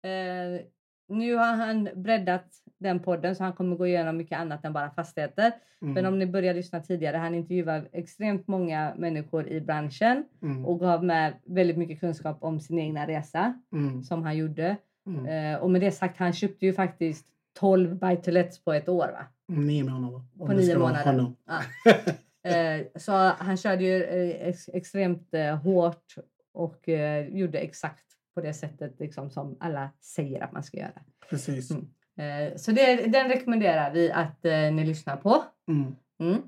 Eh, 0.03 0.61
nu 1.07 1.35
har 1.35 1.53
han 1.55 1.89
breddat 1.95 2.45
den 2.79 2.99
podden 2.99 3.35
så 3.35 3.43
han 3.43 3.53
kommer 3.53 3.75
gå 3.75 3.87
igenom 3.87 4.17
mycket 4.17 4.39
annat 4.39 4.65
än 4.65 4.73
bara 4.73 4.89
fastigheter. 4.89 5.51
Mm. 5.81 5.93
Men 5.93 6.05
om 6.05 6.19
ni 6.19 6.25
börjar 6.25 6.53
lyssna 6.53 6.79
tidigare, 6.79 7.17
han 7.17 7.35
intervjuar 7.35 7.87
extremt 7.91 8.47
många 8.47 8.93
människor 8.97 9.47
i 9.47 9.61
branschen 9.61 10.25
mm. 10.41 10.65
och 10.65 10.79
gav 10.79 11.03
med 11.03 11.33
väldigt 11.45 11.77
mycket 11.77 11.99
kunskap 11.99 12.37
om 12.41 12.59
sin 12.59 12.79
egna 12.79 13.07
resa 13.07 13.53
Mm. 13.71 14.03
som 14.03 14.23
han 14.23 14.37
gjorde. 14.37 14.77
Mm. 15.07 15.25
Eh, 15.25 15.59
och 15.59 15.71
med 15.71 15.81
det 15.81 15.91
sagt, 15.91 16.17
han 16.17 16.33
köpte 16.33 16.65
ju 16.65 16.73
faktiskt 16.73 17.25
12 17.59 17.95
buy 17.95 18.15
to 18.15 18.31
på 18.63 18.73
ett 18.73 18.89
år 18.89 19.07
va? 19.07 19.25
Nio 19.47 19.83
månader. 19.83 20.21
På 20.37 20.53
nio 20.53 20.77
månader. 20.77 21.33
Ja. 21.45 21.61
Eh, 22.43 22.85
så 22.95 23.11
han 23.37 23.57
körde 23.57 23.83
ju 23.83 24.03
eh, 24.03 24.47
ex 24.47 24.69
extremt 24.73 25.33
eh, 25.33 25.55
hårt 25.55 26.15
och 26.53 26.89
eh, 26.89 27.27
gjorde 27.27 27.59
exakt 27.59 28.05
på 28.35 28.41
det 28.41 28.53
sättet 28.53 28.99
liksom, 28.99 29.29
som 29.29 29.57
alla 29.59 29.89
säger 30.01 30.43
att 30.43 30.51
man 30.51 30.63
ska 30.63 30.77
göra. 30.77 31.01
Precis. 31.29 31.71
Mm. 31.71 31.87
Eh, 32.19 32.57
så 32.57 32.71
det, 32.71 32.95
den 32.95 33.29
rekommenderar 33.29 33.93
vi 33.93 34.11
att 34.11 34.45
eh, 34.45 34.71
ni 34.73 34.85
lyssnar 34.85 35.17
på. 35.17 35.43
Mm. 35.67 35.95
Mm. 36.19 36.41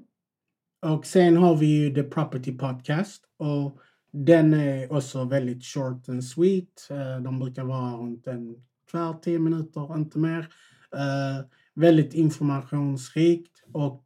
Och 0.82 1.06
sen 1.06 1.38
har 1.38 1.56
vi 1.56 1.66
ju 1.66 1.94
The 1.94 2.04
Property 2.04 2.58
Podcast. 2.58 3.24
Och 3.38 3.80
den 4.12 4.54
är 4.54 4.94
också 4.94 5.24
väldigt 5.24 5.66
short 5.66 6.10
and 6.10 6.24
sweet. 6.24 6.88
Eh, 6.90 7.20
De 7.22 7.40
brukar 7.40 7.64
vara 7.64 7.92
runt 7.92 8.28
en 8.28 8.56
kvart, 8.92 9.24
tio 9.24 9.40
minuter, 9.40 9.96
inte 9.96 10.20
mer. 10.20 10.48
Väldigt 11.76 12.14
informationsrikt. 12.14 13.64
Och 13.74 14.04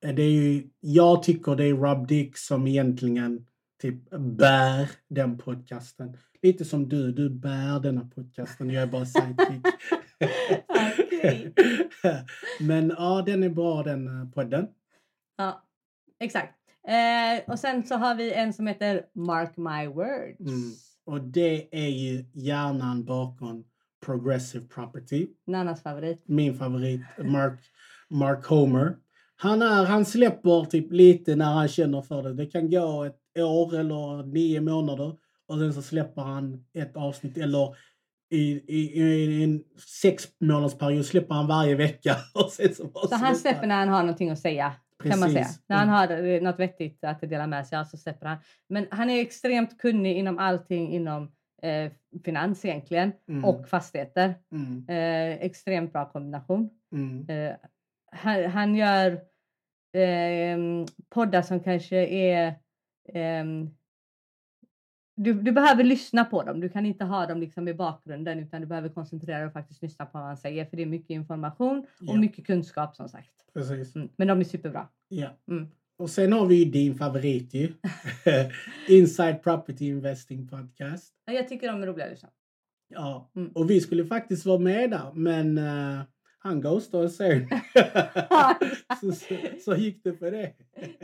det 0.00 0.22
är 0.22 0.30
ju, 0.30 0.68
jag 0.80 1.22
tycker 1.22 1.56
det 1.56 1.64
är 1.64 1.74
Rob 1.74 2.06
Dick 2.06 2.36
som 2.36 2.66
egentligen 2.66 3.46
typ 3.82 4.10
bär 4.10 4.90
den 5.08 5.38
podcasten. 5.38 6.16
Lite 6.42 6.64
som 6.64 6.88
du, 6.88 7.12
du 7.12 7.30
bär 7.30 7.80
denna 7.80 8.04
podcasten. 8.14 8.70
Jag 8.70 8.82
är 8.82 8.86
bara 8.86 9.06
sidekick. 9.06 9.66
Men 12.60 12.94
ja, 12.98 13.22
den 13.26 13.42
är 13.42 13.48
bra 13.48 13.82
den 13.82 14.06
eh, 14.06 14.30
podden. 14.30 14.68
Ja, 15.36 15.62
exakt. 16.20 16.54
Eh, 16.88 17.52
och 17.52 17.58
sen 17.58 17.86
så 17.86 17.94
har 17.94 18.14
vi 18.14 18.32
en 18.32 18.52
som 18.52 18.66
heter 18.66 19.06
Mark 19.14 19.56
My 19.56 19.86
Words. 19.86 20.40
Mm. 20.40 20.72
Och 21.06 21.20
det 21.20 21.84
är 21.84 21.88
ju 21.88 22.24
hjärnan 22.32 23.04
bakom 23.04 23.64
Progressive 24.06 24.66
Property. 24.66 25.28
Nannas 25.46 25.82
favorit. 25.82 26.22
Min 26.26 26.58
favorit, 26.58 27.00
Mark, 27.18 27.60
Mark 28.08 28.46
Homer. 28.46 28.96
Han, 29.36 29.62
är, 29.62 29.84
han 29.84 30.04
släpper 30.04 30.64
typ 30.64 30.92
lite 30.92 31.36
när 31.36 31.52
han 31.52 31.68
känner 31.68 32.02
för 32.02 32.22
det. 32.22 32.34
Det 32.34 32.46
kan 32.46 32.70
gå 32.70 33.04
ett 33.04 33.42
år 33.42 33.74
eller 33.74 34.22
nio 34.22 34.60
månader 34.60 35.16
och 35.46 35.58
sen 35.58 35.74
så 35.74 35.82
släpper 35.82 36.22
han 36.22 36.64
ett 36.72 36.96
avsnitt 36.96 37.36
eller 37.36 37.76
i, 38.30 38.52
i, 38.66 39.02
i 39.02 39.44
en 39.44 39.62
sex 40.02 40.24
månadersperiod 40.40 41.06
släpper 41.06 41.34
han 41.34 41.46
varje 41.46 41.74
vecka. 41.74 42.16
Och 42.34 42.50
sen 42.50 42.74
så 42.74 42.88
Så 43.08 43.14
han 43.14 43.36
släpper 43.36 43.66
när 43.66 43.74
han 43.76 43.88
har 43.88 44.00
någonting 44.00 44.30
att 44.30 44.38
säga. 44.38 44.72
Kan 45.02 45.20
man 45.20 45.30
säga. 45.30 45.44
Precis. 45.44 45.62
När 45.68 45.76
han 45.76 45.88
Mm. 45.88 45.94
har 46.24 46.28
eh, 46.28 46.42
något 46.42 46.58
vettigt 46.60 47.04
att 47.04 47.20
dela 47.20 47.46
med 47.46 47.66
sig 47.66 47.78
av 47.78 47.84
så 47.84 47.96
släpper 47.96 48.26
han. 48.26 48.38
Men 48.68 48.86
han 48.90 49.10
är 49.10 49.20
extremt 49.20 49.78
kunnig 49.78 50.16
inom 50.16 50.38
allting 50.38 50.92
inom 50.92 51.32
eh, 51.62 51.92
finans 52.24 52.64
egentligen 52.64 53.12
Mm. 53.28 53.44
och 53.44 53.68
fastigheter. 53.68 54.34
Mm, 54.52 54.84
Eh, 54.88 55.34
extremt 55.44 55.92
bra 55.92 56.10
kombination. 56.12 56.70
mm, 56.92 57.26
Eh, 57.28 57.54
han, 58.12 58.44
han 58.44 58.74
gör 58.74 59.12
eh, 59.96 60.58
poddar 61.10 61.42
som 61.42 61.60
kanske 61.60 61.96
är... 62.06 62.54
du, 65.16 65.32
du 65.34 65.52
behöver 65.52 65.84
lyssna 65.84 66.24
på 66.24 66.42
dem. 66.42 66.60
Du 66.60 66.68
kan 66.68 66.86
inte 66.86 67.04
ha 67.04 67.26
dem 67.26 67.40
liksom 67.40 67.68
i 67.68 67.74
bakgrunden 67.74 68.38
utan 68.38 68.60
du 68.60 68.66
behöver 68.66 68.88
koncentrera 68.88 69.38
dig 69.38 69.46
och 69.46 69.52
faktiskt 69.52 69.82
lyssna 69.82 70.06
på 70.06 70.18
vad 70.18 70.26
han 70.26 70.36
säger. 70.36 70.64
För 70.64 70.76
det 70.76 70.82
är 70.82 70.86
mycket 70.86 71.10
information 71.10 71.78
och 71.78 71.86
Ja. 72.00 72.14
mycket 72.16 72.46
kunskap 72.46 72.96
som 72.96 73.08
sagt. 73.08 73.30
precis. 73.54 73.96
Mm. 73.96 74.08
Men 74.16 74.28
de 74.28 74.40
är 74.40 74.44
superbra. 74.44 74.88
Ja. 75.08 75.28
Mm. 75.50 75.68
Och 75.98 76.10
sen 76.10 76.32
har 76.32 76.46
vi 76.46 76.54
ju 76.54 76.64
din 76.70 76.94
favorit 76.94 77.54
ju. 77.54 77.72
Inside 78.88 79.42
Property 79.42 79.88
Investing 79.88 80.48
Podcast. 80.48 81.14
Ja, 81.26 81.32
Jag 81.32 81.48
tycker 81.48 81.72
de 81.72 81.82
är 81.82 81.86
roliga 81.86 82.04
att 82.04 82.10
lyssna. 82.12 82.28
Ja, 82.88 83.30
Mm. 83.36 83.50
och 83.54 83.70
vi 83.70 83.80
skulle 83.80 84.04
faktiskt 84.04 84.46
vara 84.46 84.58
med 84.58 84.90
där, 84.90 85.12
men 85.14 85.58
uh, 85.58 86.00
han 86.46 86.60
ghostade 86.60 87.04
oss 87.04 87.16
sen. 87.16 87.48
så, 89.00 89.12
så, 89.12 89.34
så 89.64 89.74
gick 89.76 90.04
det 90.04 90.12
för 90.12 90.30
det. 90.30 90.52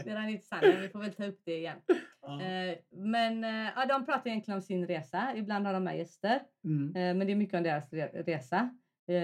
Det 0.04 0.10
är 0.10 0.28
inte 0.28 0.46
sant, 0.46 0.62
men 0.62 0.80
vi 0.82 0.88
får 0.88 0.98
väl 0.98 1.12
ta 1.12 1.24
upp 1.24 1.40
det 1.44 1.56
igen. 1.58 1.76
Ja. 2.22 2.42
Eh, 2.42 2.74
men 2.96 3.44
eh, 3.44 3.70
ja, 3.76 3.86
de 3.88 4.04
pratar 4.06 4.30
egentligen 4.30 4.56
om 4.58 4.62
sin 4.62 4.86
resa. 4.86 5.32
Ibland 5.36 5.66
har 5.66 5.72
de 5.72 5.84
med 5.84 5.98
gäster. 5.98 6.40
Mm. 6.64 6.86
Eh, 6.96 7.14
Men 7.16 7.26
det 7.26 7.32
är 7.32 7.36
mycket 7.36 7.54
om 7.56 7.62
deras 7.62 7.92
re- 7.92 8.22
resa. 8.24 8.70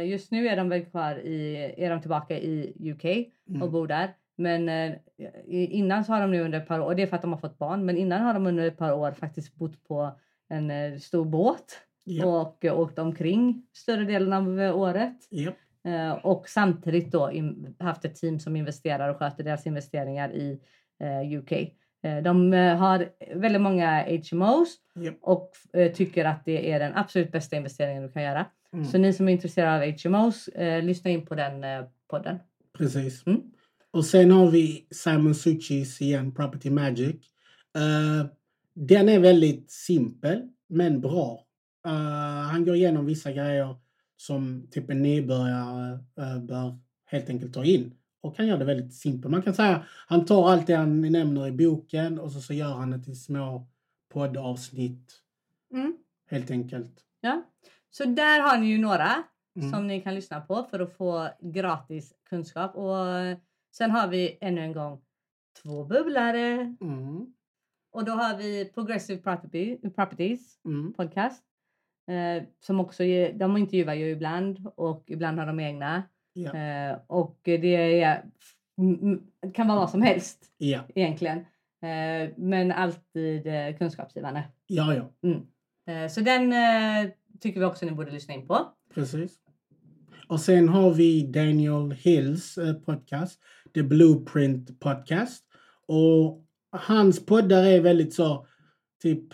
Just 0.06 0.30
nu 0.30 0.48
är 0.48 0.56
de 0.56 0.68
väl 0.68 0.84
kvar 0.84 1.14
i, 1.18 1.56
är 1.78 1.90
de 1.90 2.00
tillbaka 2.00 2.38
i 2.38 2.72
UK 2.92 3.04
och 3.48 3.54
Mm. 3.56 3.70
bor 3.72 3.86
där. 3.86 4.10
Men 4.36 4.94
innan 5.48 6.04
så 6.04 6.12
har 6.12 6.20
de 6.20 6.30
nu 6.30 6.40
under 6.40 6.58
ett 6.60 6.68
par 6.68 6.80
år, 6.80 6.84
och 6.84 6.96
det 6.96 7.02
är 7.02 7.06
för 7.06 7.16
att 7.16 7.22
de 7.22 7.32
har 7.32 7.38
fått 7.38 7.58
barn, 7.58 7.84
men 7.86 7.96
innan 7.96 8.20
har 8.22 8.34
de 8.34 8.46
under 8.46 8.66
ett 8.68 8.76
par 8.78 8.92
år 8.92 9.12
faktiskt 9.12 9.54
bott 9.54 9.84
på 9.88 10.18
en 10.48 11.00
stor 11.00 11.24
båt 11.24 11.78
Ja. 12.04 12.26
och 12.26 12.64
åkt 12.64 12.98
omkring 12.98 13.66
större 13.72 14.04
delen 14.04 14.32
av 14.32 14.58
året. 14.80 15.16
Ja. 15.30 15.50
Eh, 15.88 16.12
och 16.12 16.48
samtidigt 16.48 17.12
då 17.12 17.32
haft 17.78 18.04
ett 18.04 18.14
team 18.14 18.40
som 18.40 18.56
investerar 18.56 19.08
och 19.08 19.18
sköter 19.18 19.44
deras 19.44 19.66
investeringar 19.66 20.32
i 20.32 20.60
eh, 21.00 21.38
UK. 21.38 21.52
Eh, 22.02 22.22
de 22.22 22.52
har 22.52 23.08
väldigt 23.34 23.62
många 23.62 24.04
HMOs 24.30 24.76
Ja. 24.94 25.12
och 25.20 25.52
tycker 25.94 26.24
att 26.24 26.44
det 26.44 26.72
är 26.72 26.78
den 26.78 26.96
absolut 26.96 27.32
bästa 27.32 27.56
investeringen 27.56 28.02
du 28.02 28.08
kan 28.12 28.22
göra. 28.22 28.46
Mm. 28.72 28.84
Så 28.84 28.98
ni 28.98 29.12
som 29.12 29.28
är 29.28 29.32
intresserade 29.32 29.86
av 29.86 29.92
HMOs, 30.04 30.48
lyssna 30.82 31.10
in 31.10 31.26
på 31.26 31.34
den 31.34 31.64
podden. 32.08 32.38
Precis. 32.78 33.26
Mm. 33.26 33.42
Och 33.90 34.04
sen 34.04 34.30
har 34.30 34.50
vi 34.50 34.86
Simon 34.90 35.34
Suchis 35.34 36.00
igen, 36.00 36.34
Property 36.34 36.70
Magic. 36.70 37.16
Den 38.74 39.08
är 39.08 39.18
väldigt 39.18 39.70
simpel, 39.70 40.48
men 40.68 41.00
bra. 41.00 41.44
Han 42.50 42.64
går 42.64 42.74
igenom 42.74 43.06
vissa 43.06 43.32
grejer 43.32 43.76
som 44.20 44.68
typ 44.70 44.90
en 44.90 45.02
nybörjare 45.02 45.98
eh, 46.18 46.38
bör 46.38 46.78
helt 47.04 47.28
enkelt 47.30 47.54
ta 47.54 47.64
in. 47.64 47.94
Och 48.20 48.36
han 48.38 48.46
gör 48.46 48.58
det 48.58 48.64
väldigt 48.64 48.94
simpelt. 48.94 49.30
Man 49.32 49.42
kan 49.42 49.54
säga 49.54 49.84
han 50.06 50.24
tar 50.24 50.50
allt 50.50 50.66
det 50.66 50.74
han 50.74 51.00
nämner 51.12 51.46
i 51.46 51.52
boken 51.52 52.18
och 52.18 52.32
så, 52.32 52.40
så 52.40 52.54
gör 52.54 52.74
han 52.74 52.90
det 52.90 52.98
till 52.98 53.20
små 53.22 53.66
poddavsnitt. 54.12 55.12
Helt 56.30 56.50
enkelt. 56.50 57.04
Ja. 57.20 57.42
Så 57.90 58.04
där 58.04 58.40
har 58.40 58.58
ni 58.58 58.66
ju 58.66 58.78
några 58.78 59.24
Mm. 59.56 59.70
som 59.70 59.86
ni 59.86 60.00
kan 60.00 60.14
lyssna 60.14 60.40
på 60.40 60.64
för 60.70 60.80
att 60.80 60.96
få 60.96 61.28
gratis 61.40 62.14
kunskap. 62.28 62.76
Och 62.76 63.08
eh, 63.08 63.38
sen 63.76 63.90
har 63.90 64.08
vi 64.08 64.38
ännu 64.40 64.60
en 64.60 64.72
gång 64.72 65.00
två 65.62 65.84
bubblare. 65.84 66.76
Mm. 66.80 67.34
Och 67.92 68.04
då 68.04 68.12
har 68.12 68.36
vi 68.38 68.64
Progressive 68.74 69.22
Property, 69.22 69.76
Properties 69.76 70.58
Mm. 70.64 70.92
podcast. 70.92 71.42
Eh, 72.08 72.42
som 72.60 72.80
också 72.80 73.02
de 73.34 73.56
intervjuar 73.56 73.94
ju 73.94 74.10
ibland 74.10 74.66
och 74.74 75.04
ibland 75.06 75.38
har 75.38 75.46
de 75.46 75.60
egna. 75.60 76.02
Ja. 76.32 76.54
Eh, 76.54 76.98
och 77.06 77.40
det 77.44 78.02
är 78.02 78.22
kan 79.54 79.68
vara 79.68 79.78
vad 79.78 79.90
som 79.90 80.02
helst 80.02 80.44
Ja, 80.58 80.80
egentligen. 80.94 81.38
Eh, 81.82 82.30
men 82.36 82.72
alltid 82.72 83.46
eh, 83.46 83.76
kunskapsgivande. 83.78 84.44
ja, 84.66 84.94
ja. 84.94 85.30
Eh, 85.92 86.08
så 86.08 86.20
den 86.20 86.52
eh, 86.52 87.10
tycker 87.40 87.60
vi 87.60 87.66
också 87.66 87.86
ni 87.86 87.92
borde 87.92 88.10
lyssna 88.10 88.34
in 88.34 88.46
på. 88.46 88.72
Precis. 88.94 89.38
Och 90.28 90.40
sen 90.40 90.68
har 90.68 90.94
vi 90.94 91.22
Daniel 91.22 91.92
Hills 91.92 92.58
podcast, 92.86 93.40
The 93.74 93.82
Blueprint 93.82 94.80
Podcast. 94.80 95.44
Och 95.86 96.44
hans 96.70 97.26
poddar 97.26 97.64
är 97.64 97.80
väldigt 97.80 98.14
så, 98.14 98.46
typ, 99.02 99.24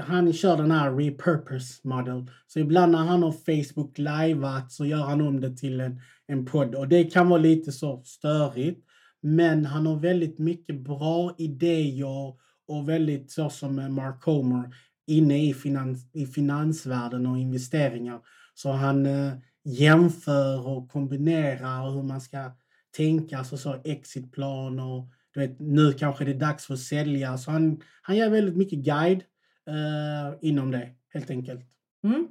han 0.00 0.32
kör 0.32 0.56
den 0.56 0.70
här 0.70 0.96
repurpose 0.96 1.88
model. 1.88 2.30
Så 2.46 2.58
ibland 2.58 2.92
när 2.92 2.98
han 2.98 3.22
har 3.22 3.32
Facebook 3.32 3.98
liveat 3.98 4.72
så 4.72 4.86
gör 4.86 5.02
han 5.02 5.20
om 5.20 5.40
det 5.40 5.56
till 5.56 5.80
en, 5.80 6.00
en 6.26 6.44
podd. 6.44 6.74
Och 6.74 6.88
det 6.88 7.04
kan 7.04 7.28
vara 7.28 7.40
lite 7.40 7.72
så 7.72 8.02
störigt. 8.04 8.84
Men 9.20 9.64
han 9.64 9.86
har 9.86 9.96
väldigt 9.96 10.38
mycket 10.38 10.80
bra 10.80 11.34
idéer 11.38 12.34
och 12.68 12.88
väldigt 12.88 13.30
så 13.30 13.50
som 13.50 13.78
eh, 13.78 13.88
Mark 13.88 14.24
Homer 14.24 14.74
inne 15.06 15.48
i, 15.48 15.54
finans, 15.54 16.10
i 16.12 16.26
finansvärlden 16.26 17.26
och 17.26 17.38
investeringar. 17.38 18.20
Så 18.54 18.70
han 18.70 19.06
eh, 19.06 19.32
jämför 19.64 20.66
och 20.66 20.90
kombinerar 20.90 21.90
hur 21.90 22.02
man 22.02 22.20
ska 22.20 22.50
tänka, 22.96 23.38
alltså 23.38 23.56
så 23.56 23.76
exitplan 23.84 24.78
och 24.78 25.08
du 25.34 25.40
vet, 25.40 25.60
nu 25.60 25.92
kanske 25.92 26.24
det 26.24 26.30
är 26.30 26.38
dags 26.38 26.66
för 26.66 26.74
att 26.74 26.80
sälja. 26.80 27.38
Så 27.38 27.50
han, 27.50 27.80
han 28.02 28.16
ger 28.16 28.30
väldigt 28.30 28.56
mycket 28.56 28.78
guide 28.78 29.22
eh, 29.68 30.34
inom 30.40 30.70
det, 30.70 30.90
helt 31.14 31.30
enkelt. 31.30 31.66
Mm. 32.04 32.28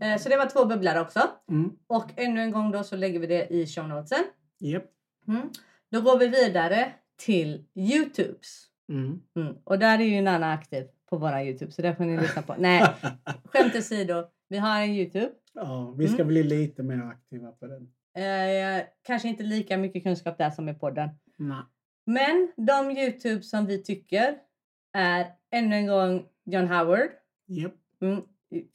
Eh, 0.00 0.18
så 0.18 0.28
det 0.28 0.36
var 0.36 0.46
två 0.46 0.64
bubblare 0.64 1.00
också. 1.00 1.20
Mm. 1.50 1.70
Och 1.86 2.10
ännu 2.16 2.40
en 2.40 2.50
gång 2.52 2.70
då 2.70 2.82
så 2.84 2.96
lägger 2.96 3.20
vi 3.20 3.26
det 3.26 3.46
i 3.54 3.66
show 3.66 3.88
notesen. 3.88 4.24
Yep. 4.60 4.84
Mm. 5.28 5.50
Då 5.90 6.00
går 6.00 6.18
vi 6.18 6.28
vidare 6.28 6.92
till 7.16 7.64
Youtubes. 7.74 8.64
Mm. 8.88 9.20
Mm. 9.36 9.54
Och 9.64 9.78
där 9.78 9.98
är 9.98 10.04
ju 10.04 10.20
Nanna 10.22 10.52
aktiv 10.52 10.86
på 11.10 11.16
våra 11.16 11.44
Youtube 11.44 11.72
så 11.72 11.82
där 11.82 11.94
får 11.94 12.04
ni 12.04 12.20
lyssna 12.20 12.42
på. 12.42 12.54
Nej, 12.58 12.86
skämt 13.44 13.74
åsido. 13.76 14.24
Vi 14.48 14.58
har 14.58 14.80
en 14.80 14.90
Youtube. 14.90 15.30
ja, 15.52 15.94
vi 15.98 16.06
ska 16.06 16.14
Mm. 16.16 16.28
bli 16.28 16.42
lite 16.42 16.82
mer 16.82 16.98
aktiva 17.02 17.52
på 17.52 17.66
den. 17.66 17.82
Eh, 18.24 18.82
kanske 19.02 19.28
inte 19.28 19.42
lika 19.42 19.76
mycket 19.76 20.02
kunskap 20.02 20.38
där 20.38 20.50
som 20.50 20.68
i 20.68 20.74
podden. 20.74 21.08
Nej. 21.36 21.62
Men 22.06 22.52
de 22.56 22.90
Youtube 22.90 23.42
som 23.42 23.66
vi 23.66 23.82
tycker 23.82 24.38
är 24.92 25.26
ännu 25.50 25.76
en 25.76 25.86
gång 25.86 26.26
John 26.44 26.66
Howard. 26.68 27.10
Yep. 27.48 27.72
Mm, 28.00 28.22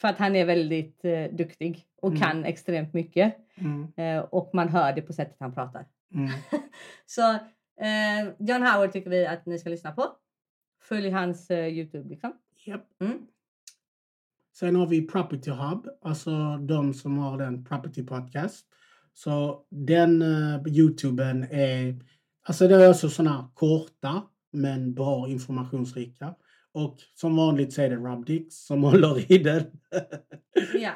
för 0.01 0.07
att 0.07 0.17
han 0.17 0.35
är 0.35 0.45
väldigt 0.45 1.05
eh, 1.05 1.23
duktig 1.31 1.85
och 2.01 2.09
Mm. 2.09 2.21
kan 2.21 2.45
extremt 2.45 2.93
mycket. 2.93 3.35
Mm. 3.55 3.87
Eh, 3.97 4.23
och 4.23 4.49
man 4.53 4.69
hör 4.69 4.93
det 4.93 5.01
på 5.01 5.13
sättet 5.13 5.35
han 5.39 5.53
pratar. 5.53 5.85
Mm. 6.13 6.29
Så 7.05 7.31
eh, 7.81 8.33
John 8.39 8.61
Howard 8.63 8.91
tycker 8.91 9.09
vi 9.09 9.25
att 9.27 9.45
ni 9.45 9.59
ska 9.59 9.69
lyssna 9.69 9.91
på. 9.91 10.05
Följ 10.81 11.09
hans 11.09 11.51
eh, 11.51 11.67
Youtube 11.67 12.09
liksom. 12.09 12.33
Yep. 12.65 12.81
Mm. 13.01 13.27
Sen 14.55 14.75
har 14.75 14.87
vi 14.87 15.07
Property 15.07 15.51
Hub, 15.51 15.87
alltså 16.01 16.57
de 16.57 16.93
som 16.93 17.17
har 17.17 17.37
den 17.37 17.65
Property 17.65 18.03
Podcast. 18.03 18.65
Så 19.13 19.65
den 19.69 20.21
uh, 20.21 20.67
Youtuben 20.67 21.43
är, 21.43 21.99
alltså 22.43 22.67
det 22.67 22.75
är 22.75 22.89
också 22.89 23.09
sådana 23.09 23.51
korta 23.53 24.23
men 24.51 24.93
bra 24.93 25.27
informationsrika. 25.29 26.35
Och 26.73 26.97
som 27.13 27.35
vanligt 27.35 27.73
så 27.73 27.81
är 27.81 27.89
det 27.89 27.95
Rob 27.95 28.25
Dix 28.25 28.65
som 28.65 28.83
håller 28.83 29.31
i 29.31 29.37
den. 29.37 29.63
Ja, 30.73 30.91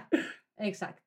exakt. 0.60 1.00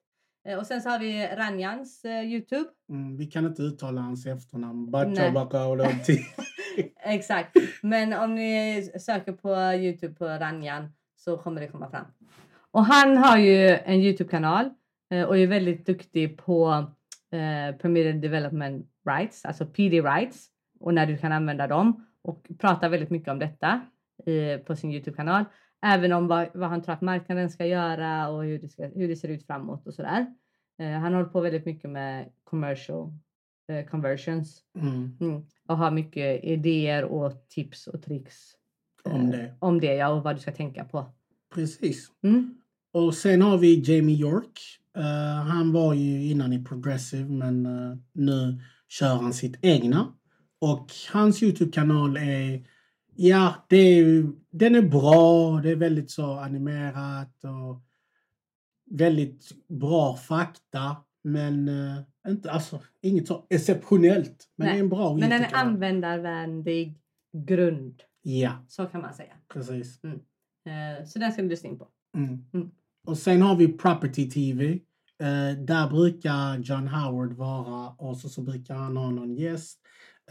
Eh, 0.48 0.58
och 0.58 0.66
sen 0.66 0.82
så 0.82 0.88
har 0.88 0.98
vi 0.98 1.26
Ranjans 1.26 2.04
eh, 2.04 2.24
Youtube. 2.24 2.68
mm, 2.88 3.16
vi 3.16 3.26
kan 3.26 3.46
inte 3.46 3.62
uttala 3.62 4.00
hans 4.00 4.26
efternamn. 4.26 4.90
Bacha 4.90 5.30
Baka. 5.30 5.58
Exakt. 7.04 7.56
Men 7.82 8.12
om 8.12 8.34
ni 8.34 8.82
söker 9.00 9.32
på 9.32 9.54
Youtube 9.74 10.14
på 10.14 10.24
Ranjan 10.24 10.92
så 11.16 11.36
kommer 11.36 11.60
det 11.60 11.68
komma 11.68 11.90
fram. 11.90 12.04
Och 12.70 12.84
han 12.84 13.16
har 13.16 13.38
ju 13.38 13.68
en 13.68 14.00
Youtube-kanal 14.00 14.70
eh, 15.10 15.24
och 15.24 15.38
är 15.38 15.46
väldigt 15.46 15.86
duktig 15.86 16.38
på 16.38 16.70
eh, 17.32 17.76
Permitted 17.76 18.20
Development 18.20 18.86
Rights, 19.08 19.44
alltså 19.44 19.66
PD 19.66 20.00
Rights 20.00 20.48
och 20.80 20.94
när 20.94 21.06
du 21.06 21.18
kan 21.18 21.32
använda 21.32 21.66
dem 21.66 22.06
och 22.22 22.46
pratar 22.58 22.88
väldigt 22.88 23.10
mycket 23.10 23.28
om 23.28 23.38
detta 23.38 23.80
i, 24.26 24.58
på 24.66 24.76
sin 24.76 24.92
Youtube-kanal. 24.92 25.44
Även 25.82 26.12
om 26.12 26.26
vad, 26.26 26.48
vad 26.54 26.68
han 26.68 26.82
tror 26.82 26.94
att 26.94 27.00
marknaden 27.00 27.50
ska 27.50 27.66
göra 27.66 28.28
och 28.28 28.44
hur 28.44 28.58
det, 28.58 28.68
ska, 28.68 28.86
hur 28.86 29.08
det 29.08 29.16
ser 29.16 29.28
ut 29.28 29.46
framåt 29.46 29.86
och 29.86 29.94
sådär. 29.94 30.26
Eh, 30.78 30.90
han 30.90 31.14
håller 31.14 31.28
på 31.28 31.40
väldigt 31.40 31.66
mycket 31.66 31.90
med 31.90 32.28
commercial 32.44 33.12
eh, 33.68 33.86
conversions 33.86 34.62
Mm, 34.78 35.16
Mm. 35.20 35.42
Och 35.68 35.76
har 35.76 35.90
mycket 35.90 36.44
idéer 36.44 37.04
och 37.04 37.48
tips 37.48 37.86
och 37.86 38.02
tricks. 38.02 38.36
om 39.04 39.20
eh, 39.20 39.30
det. 39.30 39.54
Om 39.58 39.80
det 39.80 39.94
ja, 39.94 40.08
och 40.08 40.22
vad 40.22 40.36
du 40.36 40.40
ska 40.40 40.52
tänka 40.52 40.84
på. 40.84 41.06
Precis. 41.54 42.08
Mm. 42.22 42.54
Och 42.92 43.14
sen 43.14 43.42
har 43.42 43.58
vi 43.58 43.82
Jamie 43.84 44.16
York. 44.16 44.60
Eh, 44.96 45.44
han 45.46 45.72
var 45.72 45.94
ju 45.94 46.30
innan 46.30 46.52
i 46.52 46.64
Progressive 46.64 47.28
men 47.28 47.66
eh, 47.66 47.96
nu 48.12 48.60
kör 48.88 49.14
han 49.14 49.32
sitt 49.32 49.58
egna. 49.62 50.12
Och 50.60 50.86
hans 51.12 51.42
Youtube-kanal 51.42 52.16
är, 52.16 52.66
ja, 53.14 53.54
det 53.68 53.76
är, 53.76 54.32
den 54.50 54.74
är 54.74 54.82
bra. 54.82 55.60
Det 55.62 55.70
är 55.70 55.76
väldigt 55.76 56.10
så 56.10 56.32
animerat 56.32 57.44
och 57.44 57.82
väldigt 58.90 59.68
bra 59.68 60.16
fakta. 60.16 60.96
Men 61.24 61.68
eh, 61.68 62.02
inte, 62.28 62.50
alltså, 62.50 62.80
inget 63.00 63.26
så 63.28 63.46
exceptionellt. 63.50 64.48
Men 64.56 64.66
Nej, 64.66 64.74
det 64.74 64.78
är 64.80 64.82
en 64.82 64.88
bra 64.88 65.14
Men 65.16 65.30
den 65.30 65.42
är 65.42 65.54
användarvänlig 65.54 66.98
grund. 67.32 68.02
Ja, 68.22 68.64
Så 68.68 68.86
kan 68.86 69.00
man 69.00 69.14
säga. 69.14 69.32
precis. 69.52 70.04
Eh, 70.04 71.06
Så 71.06 71.18
den 71.18 71.32
ska 71.32 71.42
du 71.42 71.48
lyssna 71.48 71.68
in 71.70 71.78
på. 71.78 71.88
Mm. 72.16 72.44
Mm. 72.52 72.70
Och 73.06 73.18
sen 73.18 73.42
har 73.42 73.56
vi 73.56 73.68
Property 73.68 74.30
TV. 74.30 74.72
Eh, 75.22 75.58
där 75.58 75.90
brukar 75.90 76.58
John 76.58 76.88
Howard 76.88 77.32
vara 77.32 77.88
och 77.88 78.16
så, 78.16 78.28
så 78.28 78.42
brukar 78.42 78.74
han 78.74 78.96
ha 78.96 79.10
någon 79.10 79.34
gäst. 79.34 79.80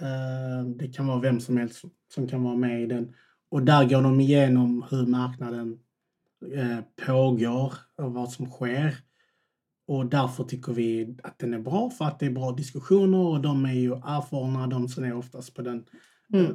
Eh, 0.01 0.65
det 0.65 0.87
kan 0.87 1.07
vara 1.07 1.19
vem 1.19 1.39
som 1.39 1.57
helst 1.57 1.85
som 2.13 2.27
kan 2.27 2.43
vara 2.43 2.55
med 2.55 2.81
i 2.83 2.85
den. 2.85 3.13
Och 3.51 3.63
där 3.63 3.89
går 3.89 4.01
de 4.01 4.19
igenom 4.19 4.85
hur 4.91 5.05
marknaden 5.05 5.79
eh, 6.55 6.79
pågår 7.05 7.73
och 7.97 8.13
vad 8.13 8.31
som 8.31 8.45
sker. 8.49 8.95
Och 9.87 10.05
därför 10.05 10.43
tycker 10.43 10.73
vi 10.73 11.17
att 11.23 11.39
den 11.39 11.53
är 11.53 11.59
bra 11.59 11.89
för 11.89 12.05
att 12.05 12.19
det 12.19 12.25
är 12.25 12.29
bra 12.31 12.51
diskussioner 12.51 13.17
och 13.17 13.41
de 13.41 13.65
är 13.65 13.73
ju 13.73 13.93
erfarna 13.93 14.67
de 14.67 14.87
som 14.87 15.03
är 15.03 15.13
oftast 15.17 15.53
på 15.55 15.61
den 15.61 15.85
Mm. 16.33 16.45
eh, 16.45 16.51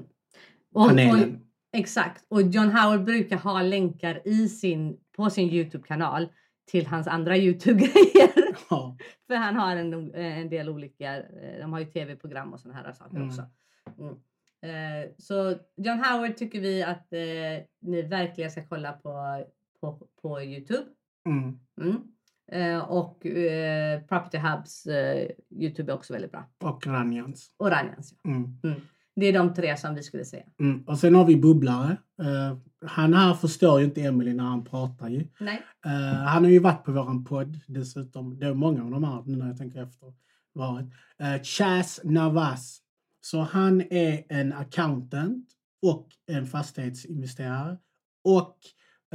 Och, 0.74 0.82
och, 0.82 0.88
panelen. 0.88 1.40
exakt. 1.72 2.24
Och 2.28 2.42
John 2.42 2.70
Howard 2.70 3.04
brukar 3.04 3.36
ha 3.36 3.62
länkar 3.62 4.28
i 4.28 4.48
sin, 4.48 4.96
på 5.16 5.30
sin 5.30 5.50
Youtube-kanal 5.50 6.28
till 6.70 6.86
hans 6.86 7.06
andra 7.06 7.36
Youtube-grejer. 7.36 8.43
Ja, 8.70 8.96
För 9.26 9.34
han 9.34 9.56
har 9.56 9.76
en, 9.76 10.14
en 10.14 10.48
del 10.48 10.68
olika, 10.68 11.16
eh, 11.16 11.58
de 11.60 11.72
har 11.72 11.80
ju 11.80 11.86
tv-program 11.86 12.52
och 12.52 12.60
såna 12.60 12.74
här 12.74 12.92
saker 12.92 13.16
Mm. 13.16 13.28
också. 13.28 13.42
Mm. 13.98 14.14
Eh, 14.62 15.10
Så 15.18 15.54
John 15.76 15.98
Howard 16.04 16.36
tycker 16.36 16.60
vi 16.60 16.82
att 16.82 17.12
eh, 17.12 17.64
ni 17.80 18.02
verkligen 18.02 18.50
ska 18.50 18.66
kolla 18.66 18.92
på, 18.92 19.44
på, 19.80 20.08
på 20.22 20.42
Youtube. 20.42 20.84
mm, 21.26 21.58
Mm. 21.80 22.02
Eh, 22.52 22.78
och 22.90 23.26
eh, 23.26 24.00
Property 24.00 24.38
Hubs 24.38 24.86
eh, 24.86 25.30
Youtube 25.50 25.92
är 25.92 25.96
också 25.96 26.12
väldigt 26.12 26.32
bra. 26.32 26.44
och 26.64 26.86
Ranjans. 26.86 27.54
Och 27.56 27.70
Ranjans. 27.70 28.14
Ja. 28.22 28.30
Det 29.16 29.26
är 29.26 29.32
de 29.32 29.54
tre 29.54 29.76
som 29.76 29.94
vi 29.94 30.02
skulle 30.02 30.24
säga. 30.24 30.44
Mm. 30.60 30.82
Och 30.82 30.98
sen 30.98 31.14
har 31.14 31.24
vi 31.24 31.36
bubblare. 31.36 31.96
Eh, 32.22 32.58
han 32.86 33.14
här 33.14 33.34
förstår 33.34 33.78
ju 33.78 33.84
inte 33.84 34.00
Emily 34.00 34.34
när 34.34 34.44
han 34.44 34.64
pratar 34.64 35.08
ju. 35.08 35.28
Nej. 35.40 35.62
Eh, 35.86 36.18
han 36.18 36.44
har 36.44 36.50
ju 36.50 36.58
varit 36.58 36.84
på 36.84 36.92
våran 36.92 37.24
podd 37.24 37.58
dessutom. 37.66 38.38
Det 38.38 38.46
är 38.46 38.54
många 38.54 38.84
av 38.84 38.90
de 38.90 39.04
här 39.04 39.22
nu 39.26 39.36
när 39.36 39.46
jag 39.46 39.58
tänker 39.58 39.82
efter. 39.82 40.12
Varit. 40.52 40.86
Uh, 41.22 41.42
Chas 41.42 42.00
Navas. 42.04 42.80
Så 43.20 43.40
han 43.40 43.80
är 43.80 44.24
en 44.28 44.52
accountant 44.52 45.48
och 45.82 46.08
en 46.26 46.46
fastighetsinvesterare 46.46 47.78
och 48.24 48.56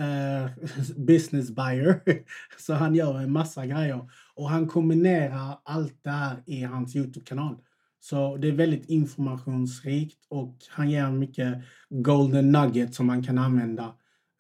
eh, 0.04 0.50
business 0.98 1.52
buyer. 1.52 2.02
Så 2.58 2.74
han 2.74 2.96
gör 2.96 3.20
en 3.20 3.32
massa 3.32 3.66
grejer. 3.66 4.10
Och 4.36 4.50
han 4.50 4.68
kombinerar 4.68 5.60
allt 5.64 6.04
det 6.04 6.10
här 6.10 6.44
i 6.46 6.64
hans 6.64 6.96
Youtube-kanal. 6.96 7.56
Så 8.00 8.38
det 8.38 8.48
är 8.48 8.52
väldigt 8.52 8.90
informationsrikt 8.90 10.26
och 10.30 10.56
han 10.70 10.90
ger 10.90 11.12
mycket 11.12 11.58
golden 11.90 12.52
nugget 12.52 12.96
som 12.96 13.08
man 13.08 13.24
kan 13.24 13.38
använda. 13.38 13.96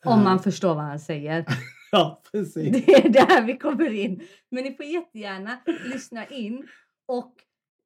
Om 0.05 0.19
Eh, 0.19 0.23
man 0.23 0.39
förstår 0.39 0.75
vad 0.75 0.83
han 0.83 0.99
säger. 0.99 1.45
Ja, 1.91 2.21
precis. 2.31 2.85
Det 2.85 2.93
är 2.93 3.09
där 3.09 3.45
vi 3.45 3.57
kommer 3.57 3.93
in. 3.93 4.21
Men 4.51 4.63
ni 4.63 4.73
får 4.73 4.85
jättegärna 4.85 5.57
lyssna 5.93 6.25
in 6.25 6.67
och 7.07 7.33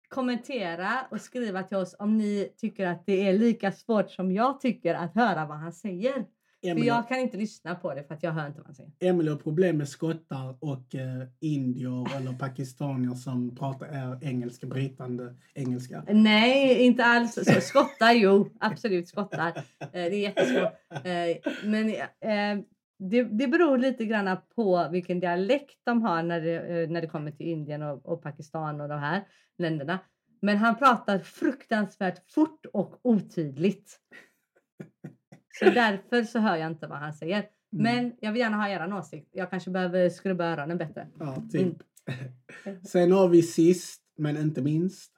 kommentera 0.09 1.05
och 1.11 1.21
skriva 1.21 1.63
till 1.63 1.77
oss 1.77 1.95
om 1.99 2.17
ni 2.17 2.53
tycker 2.57 2.87
att 2.87 3.05
det 3.05 3.27
är 3.27 3.33
lika 3.33 3.71
svårt 3.71 4.11
som 4.11 4.31
jag 4.31 4.59
tycker 4.59 4.95
att 4.95 5.15
höra 5.15 5.45
vad 5.45 5.57
han 5.57 5.73
säger. 5.73 6.25
För 6.63 6.69
Emily, 6.69 6.87
jag 6.87 7.07
kan 7.07 7.19
inte 7.19 7.37
lyssna 7.37 7.75
på 7.75 7.93
det 7.93 8.03
för 8.03 8.13
att 8.15 8.23
jag 8.23 8.31
hör 8.31 8.47
inte 8.47 8.59
vad 8.59 8.65
han 8.65 8.75
säger. 8.75 8.91
Emily 8.99 9.29
har 9.29 9.37
problem 9.37 9.77
med 9.77 9.89
skottar 9.89 10.55
och 10.59 10.95
eh, 10.95 11.27
indier 11.39 12.17
eller 12.17 12.33
pakistanier 12.33 13.13
som 13.13 13.55
pratar 13.55 13.87
eh, 13.93 14.29
engelska, 14.29 14.67
brytande 14.67 15.35
engelska. 15.53 16.03
Nej, 16.07 16.85
inte 16.85 17.05
alls. 17.05 17.33
Så, 17.33 17.61
skottar, 17.61 18.11
jo. 18.11 18.49
Absolut 18.59 19.07
skottar. 19.07 19.47
Eh, 19.79 19.87
det 19.91 20.15
är 20.15 20.19
jättesvårt. 20.19 20.73
Eh, 20.89 21.53
men 21.63 21.89
eh, 21.89 22.65
det, 22.99 23.23
det 23.23 23.47
beror 23.47 23.77
lite 23.77 24.05
grann 24.05 24.37
på 24.55 24.87
vilken 24.91 25.19
dialekt 25.19 25.79
de 25.83 26.01
har 26.01 26.23
när 26.23 26.41
det, 26.41 26.55
eh, 26.55 26.89
när 26.89 27.01
det 27.01 27.07
kommer 27.07 27.31
till 27.31 27.47
Indien 27.47 27.83
och, 27.83 28.05
och 28.05 28.23
Pakistan 28.23 28.81
och 28.81 28.89
de 28.89 28.99
här 28.99 29.23
länderna. 29.57 29.99
Men 30.41 30.57
han 30.57 30.77
pratar 30.77 31.19
fruktansvärt 31.19 32.31
fort 32.31 32.65
och 32.73 32.99
otydligt. 33.01 33.99
Så 35.59 35.65
därför 35.65 36.23
så 36.23 36.39
hör 36.39 36.55
jag 36.55 36.71
inte 36.71 36.87
vad 36.87 36.99
han 36.99 37.13
säger. 37.13 37.45
Men 37.69 38.13
jag 38.19 38.31
vill 38.31 38.39
gärna 38.39 38.57
ha 38.57 38.69
er 38.69 38.93
åsikt. 38.93 39.29
Jag 39.31 39.49
kanske 39.49 39.71
behöver 39.71 40.09
skrubba 40.09 40.45
öronen 40.45 40.77
bättre. 40.77 41.07
Ja, 41.19 41.43
typ. 41.51 41.77
Sen 42.87 43.11
har 43.11 43.27
vi 43.27 43.41
sist, 43.41 44.01
men 44.17 44.37
inte 44.37 44.61
minst, 44.61 45.11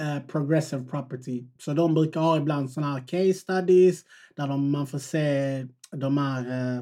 eh, 0.00 0.26
Progressive 0.26 0.84
Property. 0.84 1.44
Så 1.58 1.72
de 1.72 1.94
brukar 1.94 2.20
ha 2.20 2.36
ibland 2.36 2.70
sådana 2.70 2.92
här 2.92 3.06
case 3.06 3.34
studies 3.34 4.04
där 4.36 4.48
de, 4.48 4.70
man 4.70 4.86
får 4.86 4.98
se 4.98 5.66
de 5.90 6.18
här 6.18 6.46
eh, 6.50 6.78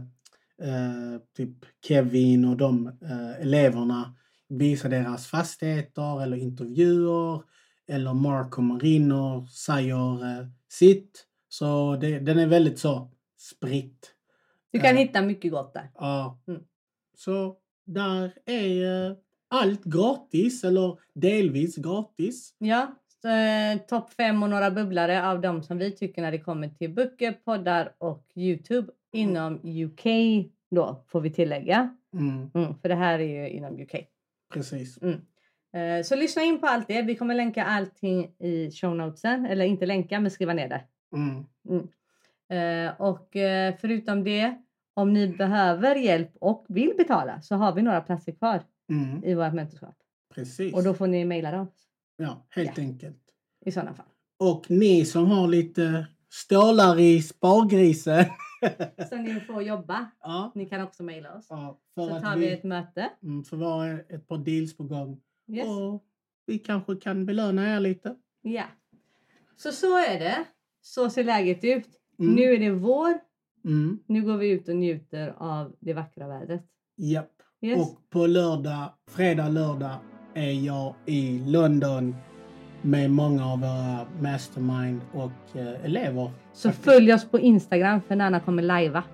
eh, 0.69 1.21
typ 1.37 1.55
Kevin 1.87 2.45
och 2.45 2.57
de 2.57 2.87
eh, 2.87 3.41
eleverna 3.41 4.15
visa 4.49 4.89
deras 4.89 5.27
fastigheter 5.27 6.23
eller 6.23 6.37
intervjuer 6.37 7.43
eller 7.89 8.15
Mark 8.15 8.83
in 8.85 9.13
och 9.13 9.49
säger 9.49 10.25
eh, 10.25 10.47
sitt. 10.69 11.28
Så 11.59 11.97
det, 12.01 12.19
den 12.19 12.39
är 12.39 12.47
väldigt 12.47 12.79
så 12.79 13.11
spritt. 13.39 14.15
Du 14.71 14.81
kan 14.81 14.91
Ja. 14.91 14.97
hitta 15.03 15.23
mycket 15.23 15.51
gott 15.53 15.75
där. 15.75 15.91
Ja. 15.95 16.41
Mm. 16.49 16.63
Så 17.17 17.57
där 17.87 18.33
är 18.47 19.07
eh, 19.11 19.17
allt 19.49 19.85
gratis 19.85 20.65
eller 20.65 20.99
delvis 21.15 21.77
gratis. 21.77 22.55
Ja, 22.59 22.83
eh, 23.31 23.81
topp 23.81 24.11
fem 24.13 24.43
och 24.43 24.51
några 24.51 24.71
bubblare 24.71 25.27
av 25.31 25.41
de 25.41 25.63
som 25.63 25.79
vi 25.79 25.91
tycker 25.97 26.23
när 26.23 26.33
det 26.33 26.39
kommer 26.39 26.69
till 26.69 26.91
böcker, 26.95 27.33
poddar 27.33 27.95
och 27.99 28.27
Youtube 28.35 28.93
inom 29.13 29.55
UK 29.65 30.05
då 30.71 31.05
får 31.09 31.21
vi 31.21 31.31
tillägga. 31.31 31.97
Mm, 32.13 32.51
Mm, 32.55 32.75
för 32.83 32.89
det 32.89 32.95
här 32.95 33.19
är 33.19 33.43
ju 33.43 33.49
inom 33.51 33.81
UK. 33.81 33.95
precis. 34.55 34.99
Eh, 35.73 36.03
så 36.05 36.17
lyssna 36.17 36.43
in 36.43 36.61
på 36.61 36.67
allt 36.67 36.89
det. 36.89 37.03
Vi 37.03 37.17
kommer 37.17 37.35
länka 37.35 37.65
allting 37.65 38.25
i 38.39 38.71
show 38.71 38.97
notesen. 38.97 39.47
Eller 39.47 39.65
inte 39.65 39.87
länka, 39.87 40.21
men 40.21 40.31
skriva 40.31 40.53
ner 40.55 40.69
det. 40.69 40.85
Mm. 41.13 41.45
Eh, 42.51 43.01
och 43.01 43.37
eh, 43.37 43.75
förutom 43.81 44.25
det, 44.25 44.55
om 44.95 45.13
ni 45.13 45.29
behöver 45.29 45.95
hjälp 45.97 46.31
och 46.41 46.65
vill 46.69 46.93
betala 46.97 47.41
så 47.43 47.55
har 47.57 47.73
vi 47.75 47.83
några 47.83 48.01
platser 48.01 48.33
kvar 48.33 48.63
Mm, 48.91 49.25
i 49.25 49.35
vårt 49.35 49.53
mentorskap. 49.55 49.97
precis. 50.35 50.75
Och 50.75 50.85
då 50.85 50.95
får 50.95 51.07
ni 51.07 51.25
mejla 51.25 51.61
oss 51.61 51.89
ja, 52.17 52.47
helt 52.51 52.79
Ja. 52.79 52.83
enkelt. 52.83 53.23
i 53.67 53.71
sådana 53.73 53.95
fall. 53.95 54.07
Och 54.39 54.71
ni 54.71 55.05
som 55.05 55.27
har 55.31 55.49
lite 55.49 56.07
stålar 56.31 56.99
i 57.01 57.23
spargrisen. 57.23 58.25
Så 59.09 59.17
ni 59.17 59.41
får 59.41 59.63
jobba. 59.63 60.11
ja, 60.23 60.53
Ni 60.55 60.67
kan 60.67 60.81
också 60.83 61.03
mejla 61.03 61.35
oss. 61.35 61.47
ja, 61.51 61.79
för 61.95 62.09
Så 62.09 62.21
tar 62.21 62.37
vi 62.37 62.47
vi, 62.47 62.53
ett 62.53 62.65
möte. 62.65 63.11
mm, 63.23 63.45
för 63.45 63.57
vi 63.57 63.65
har 63.65 64.05
ett 64.09 64.29
par 64.29 64.39
deals 64.39 64.77
på 64.77 64.83
gång. 64.85 65.21
Yes. 65.49 65.67
Och 65.69 66.05
vi 66.47 66.59
kanske 66.59 66.97
kan 66.97 67.27
belöna 67.27 67.77
er 67.77 67.81
lite. 67.81 68.17
Ja. 68.43 68.65
Så 69.57 69.73
så 69.73 69.99
är 69.99 70.19
det. 70.19 70.45
Så 70.89 71.11
ser 71.11 71.25
läget 71.25 71.65
ut. 71.65 71.89
Mm. 72.19 72.35
Nu 72.35 72.43
är 72.43 72.59
det 72.59 72.71
vår. 72.71 73.19
Mm. 73.65 73.99
Nu 74.07 74.23
går 74.23 74.37
vi 74.37 74.51
ut 74.51 74.69
och 74.69 74.77
njuter 74.77 75.35
av 75.39 75.73
det 75.81 75.95
vackra 75.95 76.29
vädret. 76.29 76.65
Japp. 76.97 77.31
Yes. 77.61 77.79
Och 77.79 78.11
på 78.11 78.27
lördag, 78.27 78.93
fredag, 79.11 79.49
lördag 79.49 79.95
är 80.35 80.53
jag 80.53 80.95
i 81.07 81.39
London 81.47 82.17
med 82.83 83.11
många 83.11 83.47
av 83.47 83.61
våra 83.61 84.07
mastermind 84.21 85.01
och 85.13 85.57
eh, 85.57 85.85
elever. 85.85 86.31
Så 86.53 86.73
följ 86.73 87.13
oss 87.13 87.31
på 87.31 87.39
Instagram 87.39 88.01
för 88.01 88.17
Nanna 88.17 88.41
kommer 88.41 88.63
lajva. 88.63 89.05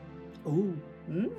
Oh. 0.45 0.55
kommer 0.55 0.73
Mm. 1.09 1.31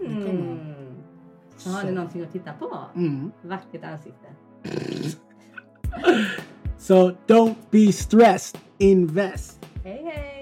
Så 1.58 1.70
har 1.70 1.84
ni 1.84 1.92
någonting 1.92 2.22
att 2.22 2.32
titta 2.32 2.54
på. 2.54 2.80
Mm. 2.96 3.32
Vackert 3.42 3.84
ansikte. 3.84 4.28
So 6.78 7.12
don't 7.28 7.56
be 7.72 7.92
stressed, 7.92 8.62
invest. 8.78 9.65
Hej 9.86 10.04
hej! 10.04 10.35